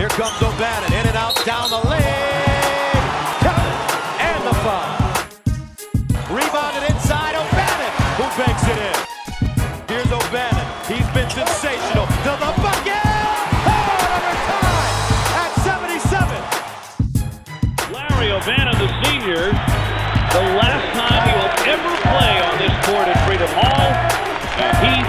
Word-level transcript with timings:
Here 0.00 0.08
comes 0.16 0.40
O'Bannon, 0.40 0.96
in 0.96 1.12
and 1.12 1.14
out, 1.14 1.36
down 1.44 1.68
the 1.68 1.76
lane. 1.76 2.00
And 4.16 4.40
the 4.48 4.56
foul. 4.64 4.96
Rebounded 6.32 6.88
inside, 6.88 7.36
O'Bannon, 7.36 7.92
who 8.16 8.24
banks 8.40 8.64
it 8.64 8.80
in. 8.80 8.96
Here's 9.92 10.08
O'Bannon. 10.08 10.64
He's 10.88 11.04
been 11.12 11.28
sensational. 11.28 12.08
To 12.08 12.32
the 12.32 12.48
bucket! 12.64 12.96
Overtime 13.68 15.04
at 15.36 15.52
77. 15.68 16.32
Larry 17.92 18.32
O'Bannon, 18.32 18.80
the 18.80 18.88
senior, 19.04 19.52
the 19.52 20.44
last 20.56 20.96
time 20.96 21.28
he 21.28 21.32
will 21.36 21.52
ever 21.76 21.92
play 22.08 22.40
on 22.40 22.56
this 22.56 22.72
court 22.88 23.04
at 23.04 23.20
Freedom 23.28 23.52
Hall, 23.52 23.92
and 24.64 24.72
he 24.80 24.99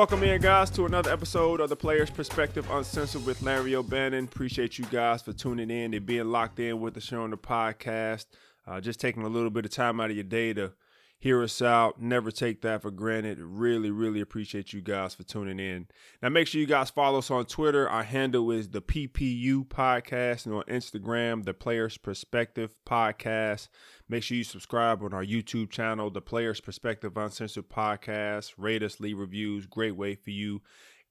Welcome 0.00 0.22
in, 0.22 0.40
guys, 0.40 0.70
to 0.70 0.86
another 0.86 1.12
episode 1.12 1.60
of 1.60 1.68
the 1.68 1.76
Players 1.76 2.08
Perspective 2.08 2.66
Uncensored 2.70 3.26
with 3.26 3.42
Larry 3.42 3.74
O'Bannon. 3.74 4.24
Appreciate 4.24 4.78
you 4.78 4.86
guys 4.86 5.20
for 5.20 5.34
tuning 5.34 5.70
in 5.70 5.92
and 5.92 6.06
being 6.06 6.32
locked 6.32 6.58
in 6.58 6.80
with 6.80 6.94
the 6.94 7.02
show 7.02 7.22
on 7.22 7.28
the 7.28 7.36
podcast. 7.36 8.24
Uh, 8.66 8.80
just 8.80 8.98
taking 8.98 9.24
a 9.24 9.28
little 9.28 9.50
bit 9.50 9.66
of 9.66 9.70
time 9.70 10.00
out 10.00 10.08
of 10.08 10.16
your 10.16 10.24
day 10.24 10.54
to 10.54 10.72
hear 11.20 11.42
us 11.42 11.60
out. 11.60 12.00
Never 12.00 12.30
take 12.30 12.62
that 12.62 12.82
for 12.82 12.90
granted. 12.90 13.38
Really, 13.38 13.90
really 13.90 14.20
appreciate 14.20 14.72
you 14.72 14.80
guys 14.80 15.14
for 15.14 15.22
tuning 15.22 15.60
in. 15.60 15.86
Now, 16.22 16.30
make 16.30 16.48
sure 16.48 16.60
you 16.60 16.66
guys 16.66 16.88
follow 16.90 17.18
us 17.18 17.30
on 17.30 17.44
Twitter. 17.44 17.88
Our 17.88 18.02
handle 18.02 18.50
is 18.50 18.70
the 18.70 18.80
PPU 18.80 19.66
Podcast, 19.66 20.46
and 20.46 20.54
on 20.54 20.64
Instagram, 20.64 21.44
the 21.44 21.54
Players 21.54 21.98
Perspective 21.98 22.74
Podcast. 22.86 23.68
Make 24.08 24.22
sure 24.22 24.38
you 24.38 24.44
subscribe 24.44 25.02
on 25.02 25.12
our 25.12 25.24
YouTube 25.24 25.70
channel, 25.70 26.10
the 26.10 26.22
Players 26.22 26.60
Perspective 26.60 27.16
Uncensored 27.16 27.68
Podcast. 27.68 28.54
Rate 28.56 28.82
us, 28.82 28.98
leave 28.98 29.18
reviews. 29.18 29.66
Great 29.66 29.96
way 29.96 30.14
for 30.14 30.30
you 30.30 30.62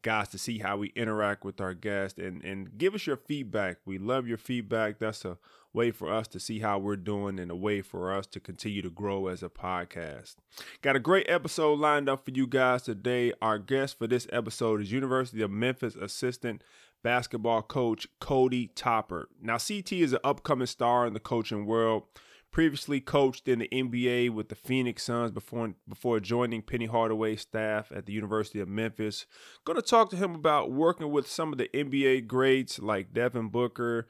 guys 0.01 0.29
to 0.29 0.37
see 0.37 0.59
how 0.59 0.77
we 0.77 0.87
interact 0.95 1.43
with 1.43 1.59
our 1.59 1.73
guests 1.73 2.17
and 2.17 2.41
and 2.43 2.77
give 2.77 2.95
us 2.95 3.05
your 3.05 3.17
feedback. 3.17 3.77
We 3.85 3.97
love 3.97 4.27
your 4.27 4.37
feedback. 4.37 4.97
That's 4.97 5.25
a 5.25 5.37
way 5.73 5.91
for 5.91 6.11
us 6.11 6.27
to 6.29 6.39
see 6.39 6.59
how 6.59 6.79
we're 6.79 6.95
doing 6.95 7.39
and 7.39 7.51
a 7.51 7.55
way 7.55 7.81
for 7.81 8.13
us 8.13 8.25
to 8.27 8.39
continue 8.39 8.81
to 8.81 8.89
grow 8.89 9.27
as 9.27 9.43
a 9.43 9.49
podcast. 9.49 10.35
Got 10.81 10.95
a 10.95 10.99
great 10.99 11.29
episode 11.29 11.79
lined 11.79 12.09
up 12.09 12.25
for 12.25 12.31
you 12.31 12.47
guys 12.47 12.83
today. 12.83 13.33
Our 13.41 13.59
guest 13.59 13.97
for 13.97 14.07
this 14.07 14.27
episode 14.31 14.81
is 14.81 14.91
University 14.91 15.41
of 15.41 15.51
Memphis 15.51 15.95
assistant 15.95 16.63
basketball 17.03 17.61
coach 17.61 18.07
Cody 18.19 18.71
Toppert. 18.75 19.25
Now 19.41 19.57
CT 19.57 19.93
is 19.93 20.13
an 20.13 20.19
upcoming 20.23 20.67
star 20.67 21.05
in 21.05 21.13
the 21.13 21.19
coaching 21.19 21.65
world 21.65 22.03
previously 22.51 22.99
coached 22.99 23.47
in 23.47 23.59
the 23.59 23.67
NBA 23.71 24.31
with 24.31 24.49
the 24.49 24.55
Phoenix 24.55 25.03
Suns 25.03 25.31
before 25.31 25.73
before 25.87 26.19
joining 26.19 26.61
Penny 26.61 26.85
Hardaway's 26.85 27.41
staff 27.41 27.91
at 27.93 28.05
the 28.05 28.13
University 28.13 28.59
of 28.59 28.67
Memphis. 28.67 29.25
Going 29.65 29.75
to 29.75 29.87
talk 29.87 30.09
to 30.09 30.15
him 30.15 30.35
about 30.35 30.71
working 30.71 31.11
with 31.11 31.27
some 31.27 31.51
of 31.51 31.57
the 31.57 31.69
NBA 31.73 32.27
greats 32.27 32.79
like 32.79 33.13
Devin 33.13 33.49
Booker, 33.49 34.07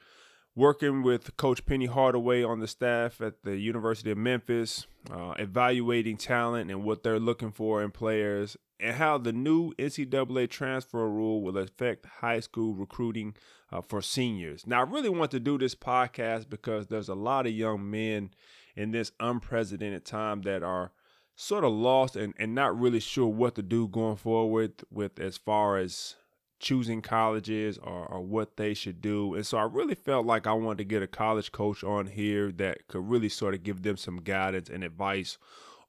working 0.54 1.02
with 1.02 1.36
Coach 1.36 1.64
Penny 1.64 1.86
Hardaway 1.86 2.42
on 2.42 2.60
the 2.60 2.68
staff 2.68 3.20
at 3.20 3.42
the 3.44 3.56
University 3.56 4.10
of 4.10 4.18
Memphis, 4.18 4.86
uh, 5.10 5.34
evaluating 5.38 6.16
talent 6.16 6.70
and 6.70 6.84
what 6.84 7.02
they're 7.02 7.20
looking 7.20 7.52
for 7.52 7.82
in 7.82 7.90
players, 7.90 8.56
and 8.78 8.96
how 8.96 9.18
the 9.18 9.32
new 9.32 9.72
NCAA 9.74 10.48
transfer 10.48 11.08
rule 11.08 11.42
will 11.42 11.58
affect 11.58 12.06
high 12.06 12.40
school 12.40 12.74
recruiting 12.74 13.34
uh, 13.70 13.80
for 13.80 14.02
seniors. 14.02 14.66
Now, 14.66 14.80
I 14.80 14.90
really 14.90 15.08
want 15.08 15.30
to 15.32 15.40
do 15.40 15.58
this 15.58 15.74
podcast 15.74 16.48
because 16.48 16.86
there's 16.86 17.08
a 17.08 17.14
lot 17.14 17.46
of 17.46 17.52
young 17.52 17.90
men 17.90 18.30
in 18.74 18.90
this 18.90 19.12
unprecedented 19.20 20.04
time 20.04 20.42
that 20.42 20.62
are 20.62 20.92
sort 21.36 21.64
of 21.64 21.72
lost 21.72 22.16
and, 22.16 22.34
and 22.38 22.54
not 22.54 22.78
really 22.78 23.00
sure 23.00 23.28
what 23.28 23.54
to 23.54 23.62
do 23.62 23.88
going 23.88 24.16
forward 24.16 24.72
with 24.90 25.18
as 25.18 25.36
far 25.36 25.78
as 25.78 26.16
choosing 26.60 27.02
colleges 27.02 27.78
or, 27.78 28.06
or 28.06 28.20
what 28.20 28.56
they 28.56 28.74
should 28.74 29.00
do. 29.00 29.34
And 29.34 29.44
so 29.46 29.58
I 29.58 29.62
really 29.62 29.94
felt 29.94 30.26
like 30.26 30.46
I 30.46 30.52
wanted 30.52 30.78
to 30.78 30.84
get 30.84 31.02
a 31.02 31.06
college 31.06 31.50
coach 31.50 31.82
on 31.82 32.06
here 32.06 32.52
that 32.52 32.86
could 32.86 33.08
really 33.08 33.28
sort 33.28 33.54
of 33.54 33.62
give 33.62 33.82
them 33.82 33.96
some 33.96 34.18
guidance 34.18 34.68
and 34.68 34.84
advice 34.84 35.38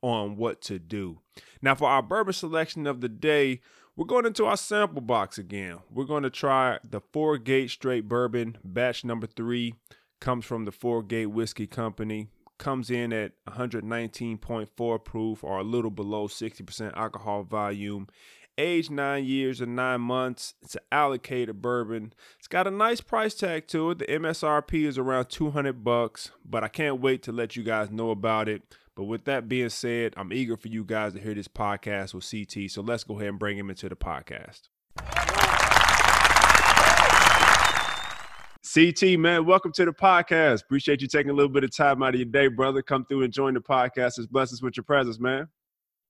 on 0.01 0.35
what 0.35 0.61
to 0.61 0.79
do. 0.79 1.19
Now, 1.61 1.75
for 1.75 1.87
our 1.87 2.01
bourbon 2.01 2.33
selection 2.33 2.87
of 2.87 3.01
the 3.01 3.09
day, 3.09 3.61
we're 3.95 4.05
going 4.05 4.25
into 4.25 4.45
our 4.45 4.57
sample 4.57 5.01
box 5.01 5.37
again. 5.37 5.79
We're 5.91 6.05
going 6.05 6.23
to 6.23 6.29
try 6.29 6.79
the 6.83 7.01
Four 7.01 7.37
Gate 7.37 7.69
Straight 7.69 8.07
Bourbon, 8.07 8.57
batch 8.63 9.03
number 9.03 9.27
three. 9.27 9.75
Comes 10.19 10.45
from 10.45 10.65
the 10.65 10.71
Four 10.71 11.03
Gate 11.03 11.27
Whiskey 11.27 11.67
Company. 11.67 12.27
Comes 12.57 12.89
in 12.89 13.11
at 13.11 13.33
119.4 13.47 15.03
proof 15.03 15.43
or 15.43 15.59
a 15.59 15.63
little 15.63 15.91
below 15.91 16.27
60% 16.27 16.95
alcohol 16.95 17.43
volume. 17.43 18.07
Aged 18.57 18.91
nine 18.91 19.23
years 19.23 19.61
and 19.61 19.75
nine 19.75 20.01
months. 20.01 20.53
It's 20.61 20.75
an 20.75 20.81
allocated 20.91 21.61
bourbon. 21.61 22.13
It's 22.37 22.47
got 22.47 22.67
a 22.67 22.71
nice 22.71 23.01
price 23.01 23.33
tag 23.33 23.67
to 23.69 23.91
it. 23.91 23.99
The 23.99 24.05
MSRP 24.05 24.85
is 24.85 24.97
around 24.97 25.29
200 25.29 25.83
bucks, 25.83 26.31
but 26.45 26.63
I 26.63 26.67
can't 26.67 26.99
wait 26.99 27.23
to 27.23 27.31
let 27.31 27.55
you 27.55 27.63
guys 27.63 27.89
know 27.89 28.11
about 28.11 28.49
it. 28.49 28.61
But 28.95 29.05
with 29.05 29.23
that 29.25 29.47
being 29.47 29.69
said, 29.69 30.13
I'm 30.17 30.33
eager 30.33 30.57
for 30.57 30.67
you 30.67 30.83
guys 30.83 31.13
to 31.13 31.19
hear 31.19 31.33
this 31.33 31.47
podcast 31.47 32.13
with 32.13 32.29
CT. 32.29 32.69
So 32.69 32.81
let's 32.81 33.03
go 33.05 33.15
ahead 33.15 33.29
and 33.29 33.39
bring 33.39 33.57
him 33.57 33.69
into 33.69 33.87
the 33.87 33.95
podcast. 33.95 34.67
CT, 38.73 39.19
man, 39.19 39.45
welcome 39.45 39.71
to 39.73 39.85
the 39.85 39.91
podcast. 39.91 40.63
Appreciate 40.63 41.01
you 41.01 41.07
taking 41.07 41.31
a 41.31 41.33
little 41.33 41.51
bit 41.51 41.63
of 41.63 41.75
time 41.75 42.03
out 42.03 42.13
of 42.13 42.19
your 42.19 42.29
day, 42.29 42.47
brother. 42.47 42.81
Come 42.81 43.05
through 43.05 43.23
and 43.23 43.33
join 43.33 43.53
the 43.53 43.59
podcast. 43.59 44.17
It's 44.17 44.27
bless 44.27 44.53
us 44.53 44.61
with 44.61 44.77
your 44.77 44.83
presence, 44.83 45.19
man. 45.19 45.47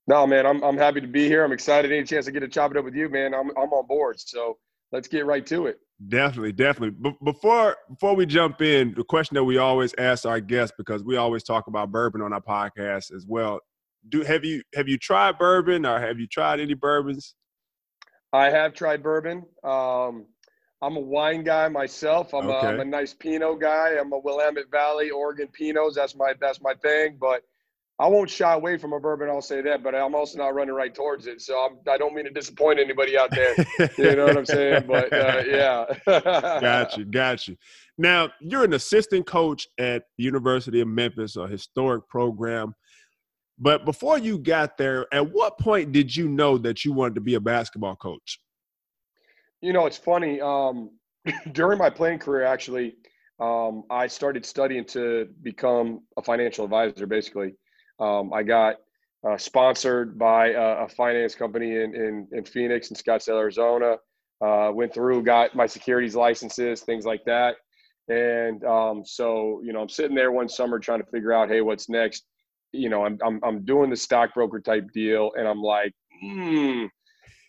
No, 0.07 0.25
man, 0.27 0.45
I'm 0.45 0.63
I'm 0.63 0.77
happy 0.77 1.01
to 1.01 1.07
be 1.07 1.27
here. 1.27 1.43
I'm 1.43 1.51
excited. 1.51 1.91
Any 1.91 2.03
chance 2.05 2.25
to 2.25 2.31
get 2.31 2.39
to 2.41 2.47
chop 2.47 2.71
it 2.71 2.77
up 2.77 2.85
with 2.85 2.95
you, 2.95 3.09
man? 3.09 3.33
I'm 3.33 3.49
I'm 3.51 3.71
on 3.71 3.87
board. 3.87 4.19
So 4.19 4.57
let's 4.91 5.07
get 5.07 5.25
right 5.25 5.45
to 5.47 5.67
it. 5.67 5.79
Definitely, 6.07 6.53
definitely. 6.53 6.97
But 6.99 7.23
before 7.23 7.77
before 7.89 8.15
we 8.15 8.25
jump 8.25 8.61
in, 8.61 8.93
the 8.95 9.03
question 9.03 9.35
that 9.35 9.43
we 9.43 9.57
always 9.57 9.93
ask 9.97 10.25
our 10.25 10.39
guests 10.39 10.73
because 10.77 11.03
we 11.03 11.17
always 11.17 11.43
talk 11.43 11.67
about 11.67 11.91
bourbon 11.91 12.21
on 12.21 12.33
our 12.33 12.41
podcast 12.41 13.13
as 13.15 13.25
well. 13.27 13.59
Do 14.09 14.23
have 14.23 14.43
you 14.43 14.63
have 14.73 14.87
you 14.87 14.97
tried 14.97 15.37
bourbon 15.37 15.85
or 15.85 15.99
have 15.99 16.19
you 16.19 16.25
tried 16.27 16.59
any 16.59 16.73
bourbons? 16.73 17.35
I 18.33 18.49
have 18.49 18.73
tried 18.73 19.03
bourbon. 19.03 19.45
Um, 19.63 20.25
I'm 20.81 20.95
a 20.97 21.01
wine 21.01 21.43
guy 21.43 21.67
myself. 21.67 22.33
I'm, 22.33 22.47
Okay. 22.49 22.67
a, 22.67 22.69
I'm 22.71 22.79
a 22.79 22.85
nice 22.85 23.13
Pinot 23.13 23.59
guy. 23.59 23.97
I'm 23.99 24.11
a 24.13 24.17
Willamette 24.17 24.71
Valley, 24.71 25.11
Oregon 25.11 25.47
Pinots. 25.57 25.93
That's 25.93 26.15
my 26.15 26.33
that's 26.41 26.59
my 26.61 26.73
thing. 26.81 27.17
But 27.21 27.43
I 28.01 28.07
won't 28.07 28.31
shy 28.31 28.53
away 28.53 28.77
from 28.77 28.93
a 28.93 28.99
bourbon. 28.99 29.29
I'll 29.29 29.43
say 29.43 29.61
that. 29.61 29.83
But 29.83 29.93
I'm 29.93 30.15
also 30.15 30.39
not 30.39 30.55
running 30.55 30.73
right 30.73 30.93
towards 30.93 31.27
it. 31.27 31.39
So 31.39 31.55
I'm, 31.63 31.77
I 31.87 31.99
don't 31.99 32.15
mean 32.15 32.25
to 32.25 32.31
disappoint 32.31 32.79
anybody 32.79 33.15
out 33.15 33.29
there. 33.29 33.55
You 33.97 34.15
know 34.15 34.25
what 34.25 34.37
I'm 34.37 34.45
saying? 34.45 34.85
But 34.87 35.13
uh, 35.13 35.43
yeah. 35.45 35.85
got 36.59 36.97
you, 36.97 37.05
got 37.05 37.47
you. 37.47 37.55
Now 37.99 38.29
you're 38.39 38.63
an 38.63 38.73
assistant 38.73 39.27
coach 39.27 39.67
at 39.77 40.03
the 40.17 40.23
University 40.23 40.81
of 40.81 40.87
Memphis, 40.87 41.35
a 41.35 41.47
historic 41.47 42.07
program. 42.07 42.73
But 43.59 43.85
before 43.85 44.17
you 44.17 44.39
got 44.39 44.77
there, 44.77 45.05
at 45.13 45.31
what 45.31 45.59
point 45.59 45.91
did 45.91 46.15
you 46.15 46.27
know 46.27 46.57
that 46.57 46.83
you 46.83 46.93
wanted 46.93 47.15
to 47.15 47.21
be 47.21 47.35
a 47.35 47.39
basketball 47.39 47.95
coach? 47.95 48.39
You 49.61 49.73
know, 49.73 49.85
it's 49.85 49.97
funny. 49.97 50.41
Um, 50.41 50.89
during 51.51 51.77
my 51.77 51.91
playing 51.91 52.17
career, 52.17 52.45
actually, 52.45 52.95
um, 53.39 53.83
I 53.91 54.07
started 54.07 54.43
studying 54.43 54.85
to 54.85 55.29
become 55.43 56.01
a 56.17 56.23
financial 56.23 56.65
advisor. 56.65 57.05
Basically, 57.05 57.53
um, 58.01 58.33
I 58.33 58.43
got 58.43 58.77
uh, 59.27 59.37
sponsored 59.37 60.17
by 60.17 60.49
a, 60.49 60.85
a 60.85 60.89
finance 60.89 61.35
company 61.35 61.75
in, 61.75 61.95
in 61.95 62.27
in 62.31 62.43
Phoenix 62.43 62.89
and 62.89 62.97
Scottsdale, 62.97 63.39
Arizona. 63.39 63.97
Uh, 64.43 64.71
went 64.73 64.91
through, 64.91 65.21
got 65.21 65.55
my 65.55 65.67
securities 65.67 66.15
licenses, 66.15 66.81
things 66.81 67.05
like 67.05 67.23
that. 67.25 67.57
And 68.09 68.63
um, 68.63 69.03
so, 69.05 69.61
you 69.63 69.71
know, 69.71 69.81
I'm 69.81 69.89
sitting 69.89 70.15
there 70.15 70.31
one 70.31 70.49
summer 70.49 70.79
trying 70.79 70.99
to 70.99 71.05
figure 71.11 71.31
out, 71.31 71.47
hey, 71.47 71.61
what's 71.61 71.89
next? 71.89 72.25
You 72.71 72.89
know, 72.89 73.05
I'm 73.05 73.19
I'm, 73.23 73.39
I'm 73.43 73.63
doing 73.63 73.89
the 73.89 73.95
stockbroker 73.95 74.59
type 74.59 74.91
deal, 74.93 75.31
and 75.37 75.47
I'm 75.47 75.61
like, 75.61 75.93
hmm, 76.21 76.85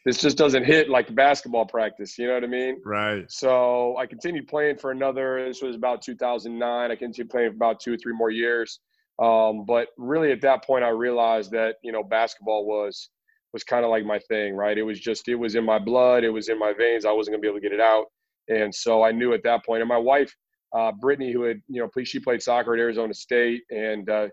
this 0.04 0.20
just 0.20 0.36
doesn't 0.36 0.64
hit 0.64 0.90
like 0.90 1.14
basketball 1.14 1.64
practice. 1.64 2.18
You 2.18 2.26
know 2.26 2.34
what 2.34 2.44
I 2.44 2.48
mean? 2.48 2.80
Right. 2.84 3.24
So 3.30 3.96
I 3.96 4.06
continued 4.06 4.48
playing 4.48 4.78
for 4.78 4.90
another. 4.90 5.44
This 5.46 5.62
was 5.62 5.76
about 5.76 6.02
2009. 6.02 6.90
I 6.90 6.94
continued 6.96 7.30
playing 7.30 7.50
for 7.50 7.56
about 7.56 7.80
two 7.80 7.94
or 7.94 7.96
three 7.96 8.14
more 8.14 8.30
years. 8.30 8.80
Um, 9.22 9.64
but 9.64 9.88
really, 9.96 10.32
at 10.32 10.40
that 10.40 10.64
point, 10.64 10.84
I 10.84 10.88
realized 10.88 11.52
that 11.52 11.76
you 11.82 11.92
know 11.92 12.02
basketball 12.02 12.66
was 12.66 13.10
was 13.52 13.62
kind 13.62 13.84
of 13.84 13.90
like 13.90 14.04
my 14.04 14.18
thing, 14.18 14.56
right? 14.56 14.76
It 14.76 14.82
was 14.82 14.98
just 14.98 15.28
it 15.28 15.36
was 15.36 15.54
in 15.54 15.64
my 15.64 15.78
blood, 15.78 16.24
it 16.24 16.30
was 16.30 16.48
in 16.48 16.58
my 16.58 16.72
veins. 16.72 17.04
I 17.04 17.12
wasn't 17.12 17.34
gonna 17.34 17.42
be 17.42 17.48
able 17.48 17.58
to 17.58 17.62
get 17.62 17.72
it 17.72 17.80
out, 17.80 18.06
and 18.48 18.74
so 18.74 19.04
I 19.04 19.12
knew 19.12 19.32
at 19.32 19.44
that 19.44 19.64
point. 19.64 19.80
And 19.80 19.88
my 19.88 19.98
wife, 19.98 20.34
uh, 20.76 20.90
Brittany, 20.92 21.32
who 21.32 21.42
had 21.42 21.60
you 21.68 21.80
know, 21.80 22.04
she 22.04 22.18
played 22.18 22.42
soccer 22.42 22.74
at 22.74 22.80
Arizona 22.80 23.14
State, 23.14 23.62
and 23.70 24.10
uh, 24.10 24.28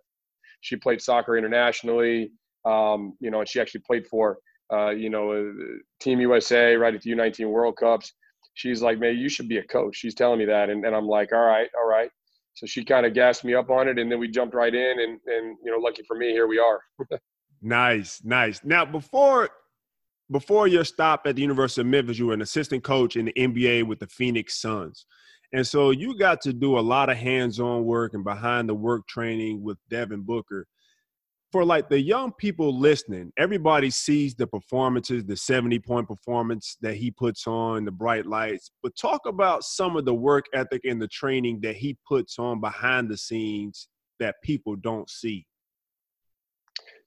she 0.62 0.76
played 0.76 1.02
soccer 1.02 1.38
internationally. 1.38 2.32
Um, 2.66 3.14
you 3.20 3.30
know, 3.30 3.42
and 3.42 3.48
she 3.48 3.62
actually 3.62 3.82
played 3.82 4.08
for 4.08 4.40
uh, 4.74 4.90
you 4.90 5.12
know 5.12 5.32
uh, 5.34 5.52
Team 6.00 6.20
USA 6.22 6.76
right 6.76 6.96
at 6.96 7.02
the 7.02 7.12
U19 7.12 7.48
World 7.50 7.78
Cups. 7.78 8.14
She's 8.56 8.82
like, 8.82 9.00
man, 9.00 9.18
you 9.18 9.30
should 9.30 9.48
be 9.48 9.58
a 9.58 9.64
coach. 9.64 9.96
She's 9.98 10.16
telling 10.16 10.40
me 10.40 10.46
that, 10.46 10.70
and, 10.70 10.84
and 10.84 10.96
I'm 10.96 11.08
like, 11.08 11.32
all 11.32 11.46
right, 11.46 11.70
all 11.78 11.88
right. 11.88 12.10
So 12.60 12.66
she 12.66 12.84
kind 12.84 13.06
of 13.06 13.14
gassed 13.14 13.46
me 13.46 13.56
up 13.56 13.70
on 13.70 13.88
it, 13.88 13.98
and 13.98 14.12
then 14.12 14.20
we 14.20 14.28
jumped 14.28 14.54
right 14.54 14.76
in, 14.76 15.00
and 15.00 15.20
and 15.26 15.58
you 15.64 15.72
know, 15.72 15.78
lucky 15.78 16.04
for 16.06 16.18
me, 16.18 16.32
here 16.32 16.46
we 16.48 16.60
are. 16.60 16.82
Nice, 17.62 18.22
nice. 18.24 18.62
Now, 18.64 18.86
before 18.86 19.50
before 20.32 20.70
your 20.70 20.86
stop 20.86 21.24
at 21.26 21.36
the 21.36 21.42
University 21.42 21.82
of 21.82 21.88
Memphis, 21.88 22.18
you 22.18 22.28
were 22.28 22.34
an 22.34 22.42
assistant 22.42 22.86
coach 22.86 23.18
in 23.18 23.26
the 23.26 23.34
NBA 23.34 23.86
with 23.86 24.00
the 24.00 24.08
Phoenix 24.08 24.62
Suns. 24.62 25.06
And 25.52 25.68
so 25.68 25.92
you 25.92 26.18
got 26.18 26.40
to 26.44 26.54
do 26.54 26.78
a 26.78 26.80
lot 26.80 27.10
of 27.10 27.18
hands-on 27.18 27.84
work 27.84 28.14
and 28.14 28.24
behind 28.24 28.70
the 28.70 28.76
work 28.76 29.06
training 29.10 29.62
with 29.62 29.78
Devin 29.90 30.22
Booker. 30.22 30.68
For 31.52 31.66
like 31.66 31.90
the 31.90 32.00
young 32.00 32.32
people 32.34 32.78
listening, 32.78 33.34
everybody 33.38 33.90
sees 33.90 34.36
the 34.36 34.46
performances, 34.46 35.26
the 35.26 35.36
70 35.36 35.80
point 35.80 36.08
performance 36.08 36.78
that 36.82 36.96
he 36.96 37.10
puts 37.10 37.48
on, 37.48 37.86
the 37.86 37.92
bright 37.92 38.28
lights. 38.28 38.72
But 38.84 38.96
talk 38.96 39.26
about 39.26 39.64
some 39.64 39.98
of 39.98 40.06
the 40.06 40.14
work 40.14 40.46
ethic 40.54 40.82
and 40.86 41.02
the 41.02 41.08
training 41.08 41.62
that 41.62 41.76
he 41.76 41.98
puts 42.08 42.38
on 42.38 42.62
behind 42.62 43.10
the 43.10 43.18
scenes 43.18 43.88
that 44.20 44.36
people 44.44 44.76
don't 44.76 45.10
see. 45.10 45.48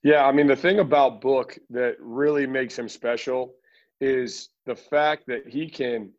Yeah, 0.02 0.26
I 0.26 0.32
mean, 0.32 0.48
the 0.48 0.56
thing 0.56 0.80
about 0.80 1.20
Book 1.20 1.56
that 1.70 1.94
really 2.00 2.46
makes 2.46 2.76
him 2.76 2.88
special 2.88 3.54
is 4.00 4.48
the 4.66 4.74
fact 4.74 5.24
that 5.28 5.46
he 5.46 5.70
can 5.70 6.10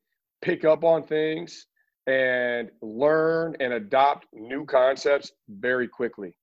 pick 0.41 0.63
up 0.63 0.85
on 0.85 1.03
things 1.03 1.65
and 2.07 2.69
learn 2.81 3.57
and 3.59 3.73
adopt 3.73 4.27
new 4.31 4.65
concepts 4.65 5.33
very 5.49 5.89
quickly. 5.89 6.37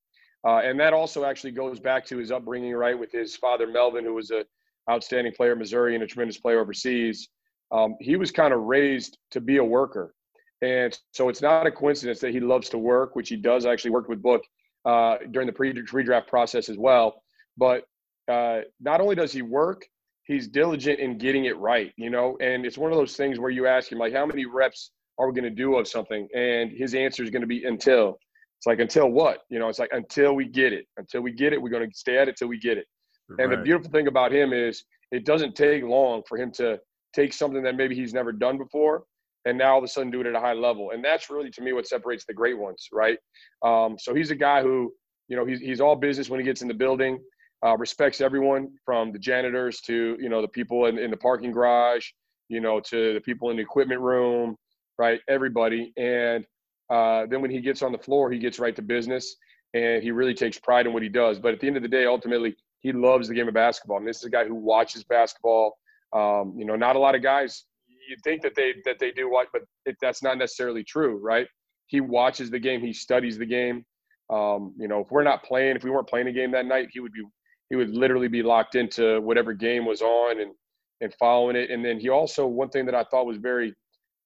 Uh, 0.46 0.58
and 0.58 0.80
that 0.80 0.92
also 0.92 1.24
actually 1.24 1.50
goes 1.50 1.78
back 1.78 2.04
to 2.06 2.16
his 2.16 2.30
upbringing, 2.30 2.72
right, 2.74 2.98
with 2.98 3.12
his 3.12 3.36
father 3.36 3.66
Melvin, 3.66 4.04
who 4.04 4.14
was 4.14 4.30
an 4.30 4.44
outstanding 4.90 5.32
player 5.32 5.52
in 5.52 5.58
Missouri 5.58 5.94
and 5.94 6.02
a 6.02 6.06
tremendous 6.06 6.38
player 6.38 6.60
overseas. 6.60 7.28
Um, 7.72 7.96
he 8.00 8.16
was 8.16 8.30
kind 8.30 8.52
of 8.54 8.60
raised 8.62 9.18
to 9.32 9.40
be 9.40 9.58
a 9.58 9.64
worker, 9.64 10.14
and 10.62 10.98
so 11.12 11.28
it's 11.28 11.42
not 11.42 11.66
a 11.66 11.70
coincidence 11.70 12.20
that 12.20 12.32
he 12.32 12.40
loves 12.40 12.68
to 12.70 12.78
work, 12.78 13.14
which 13.14 13.28
he 13.28 13.36
does. 13.36 13.66
actually 13.66 13.92
work 13.92 14.08
with 14.08 14.22
Book 14.22 14.42
uh, 14.84 15.18
during 15.30 15.46
the 15.46 15.52
pre-draft 15.52 16.28
process 16.28 16.68
as 16.68 16.78
well. 16.78 17.22
But 17.56 17.84
uh, 18.28 18.60
not 18.80 19.00
only 19.00 19.14
does 19.14 19.32
he 19.32 19.42
work, 19.42 19.86
he's 20.24 20.48
diligent 20.48 21.00
in 21.00 21.18
getting 21.18 21.44
it 21.44 21.58
right. 21.58 21.92
You 21.96 22.10
know, 22.10 22.36
and 22.40 22.64
it's 22.64 22.78
one 22.78 22.92
of 22.92 22.98
those 22.98 23.16
things 23.16 23.38
where 23.38 23.50
you 23.50 23.66
ask 23.66 23.92
him 23.92 23.98
like, 23.98 24.14
how 24.14 24.26
many 24.26 24.46
reps 24.46 24.90
are 25.18 25.28
we 25.28 25.34
going 25.34 25.44
to 25.44 25.50
do 25.50 25.76
of 25.76 25.86
something? 25.86 26.28
And 26.34 26.70
his 26.70 26.94
answer 26.94 27.22
is 27.22 27.30
going 27.30 27.42
to 27.42 27.48
be 27.48 27.64
until. 27.64 28.18
It's 28.60 28.66
like 28.66 28.78
until 28.78 29.08
what? 29.08 29.38
You 29.48 29.58
know, 29.58 29.68
it's 29.68 29.78
like 29.78 29.90
until 29.92 30.34
we 30.34 30.46
get 30.46 30.74
it. 30.74 30.86
Until 30.98 31.22
we 31.22 31.32
get 31.32 31.54
it, 31.54 31.60
we're 31.60 31.70
going 31.70 31.88
to 31.90 31.96
stay 31.96 32.18
at 32.18 32.28
it 32.28 32.36
till 32.36 32.48
we 32.48 32.58
get 32.58 32.76
it. 32.76 32.86
Right. 33.28 33.44
And 33.44 33.52
the 33.52 33.56
beautiful 33.56 33.90
thing 33.90 34.06
about 34.06 34.32
him 34.32 34.52
is 34.52 34.84
it 35.10 35.24
doesn't 35.24 35.56
take 35.56 35.82
long 35.82 36.22
for 36.28 36.36
him 36.36 36.52
to 36.52 36.78
take 37.14 37.32
something 37.32 37.62
that 37.62 37.74
maybe 37.74 37.94
he's 37.94 38.12
never 38.12 38.32
done 38.32 38.58
before 38.58 39.04
and 39.46 39.56
now 39.56 39.72
all 39.72 39.78
of 39.78 39.84
a 39.84 39.88
sudden 39.88 40.10
do 40.10 40.20
it 40.20 40.26
at 40.26 40.34
a 40.34 40.40
high 40.40 40.52
level. 40.52 40.90
And 40.90 41.04
that's 41.04 41.30
really 41.30 41.50
to 41.50 41.62
me 41.62 41.72
what 41.72 41.86
separates 41.86 42.24
the 42.26 42.34
great 42.34 42.58
ones, 42.58 42.88
right? 42.92 43.18
Um, 43.64 43.96
so 43.98 44.14
he's 44.14 44.30
a 44.30 44.36
guy 44.36 44.62
who, 44.62 44.92
you 45.28 45.36
know, 45.36 45.44
he's 45.44 45.60
he's 45.60 45.80
all 45.80 45.96
business 45.96 46.28
when 46.28 46.40
he 46.40 46.44
gets 46.44 46.62
in 46.62 46.68
the 46.68 46.74
building. 46.74 47.18
Uh, 47.64 47.76
respects 47.76 48.22
everyone 48.22 48.70
from 48.86 49.12
the 49.12 49.18
janitors 49.18 49.80
to 49.82 50.16
you 50.18 50.30
know 50.30 50.40
the 50.40 50.48
people 50.48 50.86
in, 50.86 50.98
in 50.98 51.10
the 51.10 51.16
parking 51.16 51.52
garage, 51.52 52.06
you 52.48 52.60
know, 52.60 52.80
to 52.80 53.14
the 53.14 53.20
people 53.20 53.50
in 53.50 53.56
the 53.56 53.62
equipment 53.62 54.00
room, 54.00 54.56
right? 54.98 55.20
Everybody. 55.28 55.92
And 55.96 56.44
uh, 56.90 57.26
then 57.26 57.40
when 57.40 57.50
he 57.50 57.60
gets 57.60 57.82
on 57.82 57.92
the 57.92 57.98
floor, 57.98 58.30
he 58.30 58.38
gets 58.38 58.58
right 58.58 58.74
to 58.76 58.82
business 58.82 59.36
and 59.74 60.02
he 60.02 60.10
really 60.10 60.34
takes 60.34 60.58
pride 60.58 60.86
in 60.86 60.92
what 60.92 61.02
he 61.02 61.08
does. 61.08 61.38
But 61.38 61.54
at 61.54 61.60
the 61.60 61.66
end 61.66 61.76
of 61.76 61.82
the 61.82 61.88
day, 61.88 62.04
ultimately, 62.06 62.56
he 62.80 62.92
loves 62.92 63.28
the 63.28 63.34
game 63.34 63.46
of 63.46 63.54
basketball. 63.54 63.98
And 63.98 64.06
this 64.06 64.18
is 64.18 64.24
a 64.24 64.30
guy 64.30 64.44
who 64.44 64.54
watches 64.54 65.04
basketball. 65.04 65.78
Um, 66.12 66.54
you 66.56 66.64
know, 66.64 66.74
not 66.74 66.96
a 66.96 66.98
lot 66.98 67.14
of 67.14 67.22
guys 67.22 67.64
you 68.10 68.16
think 68.24 68.42
that 68.42 68.54
they 68.54 68.74
that 68.84 68.98
they 68.98 69.12
do 69.12 69.30
watch, 69.30 69.48
but 69.52 69.62
it, 69.86 69.96
that's 70.02 70.22
not 70.22 70.36
necessarily 70.36 70.84
true, 70.84 71.18
right? 71.18 71.46
He 71.86 72.00
watches 72.00 72.50
the 72.50 72.58
game, 72.58 72.80
he 72.80 72.92
studies 72.92 73.38
the 73.38 73.46
game. 73.46 73.84
Um, 74.28 74.74
you 74.78 74.88
know, 74.88 75.00
if 75.00 75.10
we're 75.10 75.22
not 75.22 75.42
playing, 75.42 75.76
if 75.76 75.84
we 75.84 75.90
weren't 75.90 76.08
playing 76.08 76.28
a 76.28 76.32
game 76.32 76.50
that 76.52 76.66
night, 76.66 76.88
he 76.92 77.00
would 77.00 77.12
be 77.12 77.22
he 77.70 77.76
would 77.76 77.90
literally 77.90 78.28
be 78.28 78.42
locked 78.42 78.74
into 78.74 79.20
whatever 79.20 79.52
game 79.52 79.86
was 79.86 80.02
on 80.02 80.40
and 80.40 80.52
and 81.00 81.14
following 81.14 81.56
it. 81.56 81.70
And 81.70 81.84
then 81.84 81.98
he 81.98 82.10
also 82.10 82.46
one 82.46 82.68
thing 82.68 82.84
that 82.86 82.94
I 82.94 83.04
thought 83.04 83.26
was 83.26 83.38
very 83.38 83.74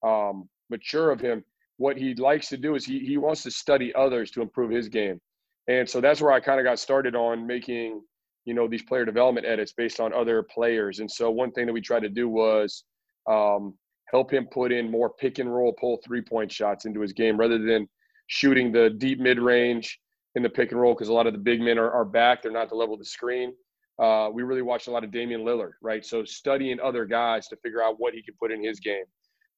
um, 0.03 0.49
mature 0.69 1.11
of 1.11 1.21
him. 1.21 1.43
What 1.77 1.97
he 1.97 2.15
likes 2.15 2.49
to 2.49 2.57
do 2.57 2.75
is 2.75 2.85
he 2.85 2.99
he 2.99 3.17
wants 3.17 3.43
to 3.43 3.51
study 3.51 3.93
others 3.95 4.31
to 4.31 4.41
improve 4.41 4.71
his 4.71 4.87
game, 4.87 5.19
and 5.67 5.89
so 5.89 5.99
that's 5.99 6.21
where 6.21 6.31
I 6.31 6.39
kind 6.39 6.59
of 6.59 6.63
got 6.63 6.79
started 6.79 7.15
on 7.15 7.45
making 7.45 8.01
you 8.45 8.53
know 8.53 8.67
these 8.67 8.83
player 8.83 9.05
development 9.05 9.45
edits 9.45 9.73
based 9.73 9.99
on 9.99 10.13
other 10.13 10.43
players. 10.43 10.99
And 10.99 11.09
so 11.09 11.29
one 11.29 11.51
thing 11.51 11.65
that 11.65 11.73
we 11.73 11.81
tried 11.81 12.03
to 12.03 12.09
do 12.09 12.29
was 12.29 12.83
um, 13.29 13.73
help 14.11 14.31
him 14.31 14.47
put 14.51 14.71
in 14.71 14.89
more 14.89 15.09
pick 15.09 15.39
and 15.39 15.53
roll, 15.53 15.73
pull 15.73 15.99
three 16.05 16.21
point 16.21 16.51
shots 16.51 16.85
into 16.85 17.01
his 17.01 17.13
game 17.13 17.37
rather 17.37 17.57
than 17.57 17.87
shooting 18.27 18.71
the 18.71 18.91
deep 18.91 19.19
mid 19.19 19.39
range 19.39 19.99
in 20.35 20.43
the 20.43 20.49
pick 20.49 20.71
and 20.71 20.79
roll 20.79 20.93
because 20.93 21.09
a 21.09 21.13
lot 21.13 21.27
of 21.27 21.33
the 21.33 21.39
big 21.39 21.59
men 21.61 21.77
are, 21.77 21.91
are 21.91 22.05
back; 22.05 22.41
they're 22.41 22.51
not 22.51 22.69
the 22.69 22.75
level 22.75 22.93
of 22.93 22.99
the 22.99 23.05
screen. 23.05 23.53
Uh, 23.97 24.29
we 24.31 24.43
really 24.43 24.61
watched 24.61 24.87
a 24.87 24.91
lot 24.91 25.03
of 25.03 25.11
Damian 25.11 25.41
Lillard, 25.41 25.71
right? 25.81 26.05
So 26.05 26.25
studying 26.25 26.79
other 26.81 27.05
guys 27.05 27.47
to 27.47 27.55
figure 27.57 27.81
out 27.81 27.95
what 27.97 28.13
he 28.13 28.21
can 28.21 28.33
put 28.39 28.51
in 28.51 28.61
his 28.63 28.79
game. 28.79 29.05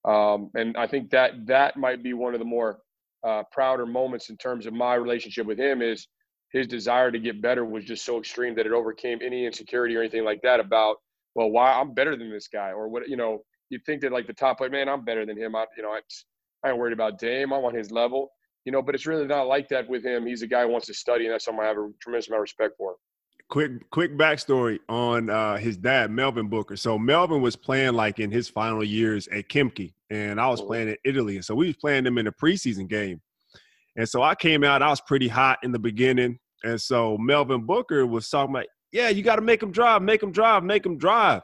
Um, 0.07 0.51
and 0.56 0.77
I 0.77 0.88
think 0.88 1.12
that 1.12 1.48
that 1.48 1.77
might 1.77 2.04
be 2.04 2.13
one 2.13 2.33
of 2.33 2.39
the 2.39 2.45
more 2.45 2.80
uh, 3.25 3.44
prouder 3.51 3.86
moments 3.86 4.30
in 4.30 4.38
terms 4.38 4.68
of 4.68 4.74
my 4.74 4.95
relationship 4.95 5.48
with 5.48 5.59
him 5.59 5.81
is 5.81 6.07
his 6.51 6.68
desire 6.68 7.12
to 7.12 7.19
get 7.19 7.42
better 7.42 7.65
was 7.65 7.86
just 7.86 8.06
so 8.06 8.19
extreme 8.19 8.56
that 8.56 8.65
it 8.65 8.74
overcame 8.74 9.19
any 9.24 9.45
insecurity 9.45 9.95
or 9.98 10.01
anything 10.01 10.25
like 10.25 10.42
that 10.44 10.59
about 10.62 10.98
well 11.36 11.50
why 11.51 11.74
I'm 11.74 11.94
better 11.94 12.18
than 12.18 12.31
this 12.31 12.48
guy 12.48 12.71
or 12.71 12.89
what 12.89 13.09
you 13.09 13.18
know 13.18 13.44
you 13.69 13.80
think 13.86 14.01
that 14.01 14.13
like 14.13 14.27
the 14.27 14.33
top 14.33 14.59
player 14.59 14.71
man 14.71 14.89
I'm 14.89 15.06
better 15.06 15.25
than 15.25 15.38
him. 15.38 15.56
I 15.56 15.65
you 15.77 15.83
know 15.83 15.92
I, 15.92 16.01
I 16.65 16.69
ain't 16.71 16.80
worried 16.80 16.94
about 16.94 17.19
Dame. 17.19 17.53
I 17.53 17.57
want 17.60 17.77
his 17.77 17.92
level. 17.92 18.31
You 18.65 18.71
know 18.74 18.81
but 18.81 18.95
it's 18.95 19.07
really 19.07 19.27
not 19.27 19.48
like 19.48 19.69
that 19.69 19.89
with 19.89 20.06
him. 20.06 20.25
He's 20.25 20.42
a 20.44 20.48
guy 20.48 20.63
who 20.63 20.69
wants 20.69 20.88
to 20.88 20.95
study 20.95 21.25
and 21.25 21.33
that's 21.33 21.45
something 21.45 21.63
I 21.63 21.68
have 21.68 21.77
a 21.77 21.89
tremendous 22.01 22.30
amount 22.30 22.39
of 22.39 22.44
respect 22.44 22.75
for 22.77 22.95
quick 23.50 23.90
quick 23.92 24.18
backstory 24.18 24.80
on 24.90 25.30
uh, 25.30 25.58
his 25.58 25.78
dad, 25.78 26.12
Melvin 26.12 26.48
Booker. 26.48 26.76
So 26.76 26.98
Melvin 26.98 27.42
was 27.42 27.56
playing 27.56 27.94
like 27.94 28.20
in 28.20 28.32
his 28.32 28.50
final 28.50 28.84
years 28.84 29.28
at 29.30 29.50
Khimki, 29.50 29.94
and 30.10 30.40
I 30.40 30.48
was 30.48 30.60
mm-hmm. 30.60 30.68
playing 30.68 30.88
in 30.90 30.98
Italy, 31.06 31.36
and 31.36 31.46
so 31.46 31.56
we 31.56 31.68
was 31.68 31.78
playing 31.78 32.04
them 32.04 32.18
in 32.18 32.28
a 32.28 32.32
preseason 32.32 32.88
game. 32.88 33.22
And 33.96 34.08
so 34.08 34.22
I 34.22 34.36
came 34.36 34.64
out, 34.64 34.84
I 34.84 34.90
was 34.90 35.02
pretty 35.02 35.28
hot 35.28 35.60
in 35.64 35.72
the 35.72 35.80
beginning, 35.80 36.40
and 36.64 36.80
so 36.80 37.18
Melvin 37.18 37.66
Booker 37.66 38.06
was 38.06 38.30
talking 38.30 38.54
about, 38.54 38.68
yeah, 38.92 39.10
you 39.10 39.24
got 39.24 39.38
to 39.38 39.42
make 39.42 39.64
him 39.64 39.72
drive, 39.72 40.02
make 40.02 40.22
him 40.22 40.32
drive, 40.32 40.64
make 40.64 40.86
him 40.86 40.98
drive. 40.98 41.42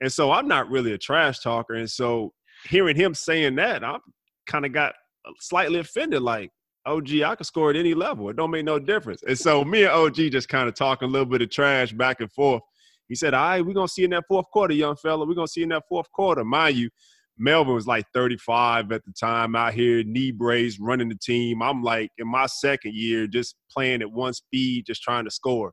And 0.00 0.12
so 0.12 0.32
I'm 0.32 0.48
not 0.48 0.68
really 0.68 0.92
a 0.92 0.98
trash 0.98 1.40
talker, 1.40 1.74
and 1.74 1.90
so 1.90 2.32
hearing 2.68 2.96
him 2.96 3.14
saying 3.14 3.54
that, 3.56 3.84
I 3.84 3.98
kind 4.46 4.66
of 4.66 4.72
got 4.72 4.94
slightly 5.38 5.78
offended, 5.78 6.22
like, 6.22 6.50
OG, 6.86 7.20
I 7.24 7.34
can 7.34 7.44
score 7.44 7.70
at 7.70 7.76
any 7.76 7.94
level. 7.94 8.28
It 8.28 8.36
don't 8.36 8.50
make 8.50 8.64
no 8.64 8.78
difference. 8.78 9.22
And 9.22 9.38
so 9.38 9.64
me 9.64 9.84
and 9.84 9.92
OG 9.92 10.16
just 10.30 10.48
kind 10.48 10.68
of 10.68 10.74
talking 10.74 11.08
a 11.08 11.10
little 11.10 11.26
bit 11.26 11.42
of 11.42 11.50
trash 11.50 11.92
back 11.92 12.20
and 12.20 12.32
forth. 12.32 12.62
He 13.08 13.14
said, 13.14 13.34
all 13.34 13.42
right, 13.42 13.64
we're 13.64 13.74
to 13.74 13.88
see 13.88 14.04
in 14.04 14.10
that 14.10 14.24
fourth 14.28 14.46
quarter, 14.52 14.74
young 14.74 14.96
fella. 14.96 15.26
We're 15.26 15.34
to 15.34 15.46
see 15.46 15.62
in 15.62 15.68
that 15.70 15.84
fourth 15.88 16.10
quarter. 16.12 16.44
Mind 16.44 16.76
you, 16.76 16.90
Melvin 17.38 17.74
was 17.74 17.86
like 17.86 18.06
35 18.14 18.90
at 18.92 19.04
the 19.04 19.12
time 19.12 19.54
out 19.54 19.74
here, 19.74 20.02
knee 20.04 20.30
brace, 20.30 20.78
running 20.80 21.08
the 21.08 21.18
team. 21.22 21.62
I'm 21.62 21.82
like 21.82 22.10
in 22.18 22.28
my 22.28 22.46
second 22.46 22.94
year, 22.94 23.26
just 23.26 23.56
playing 23.70 24.02
at 24.02 24.10
one 24.10 24.32
speed, 24.32 24.86
just 24.86 25.02
trying 25.02 25.24
to 25.24 25.30
score. 25.30 25.72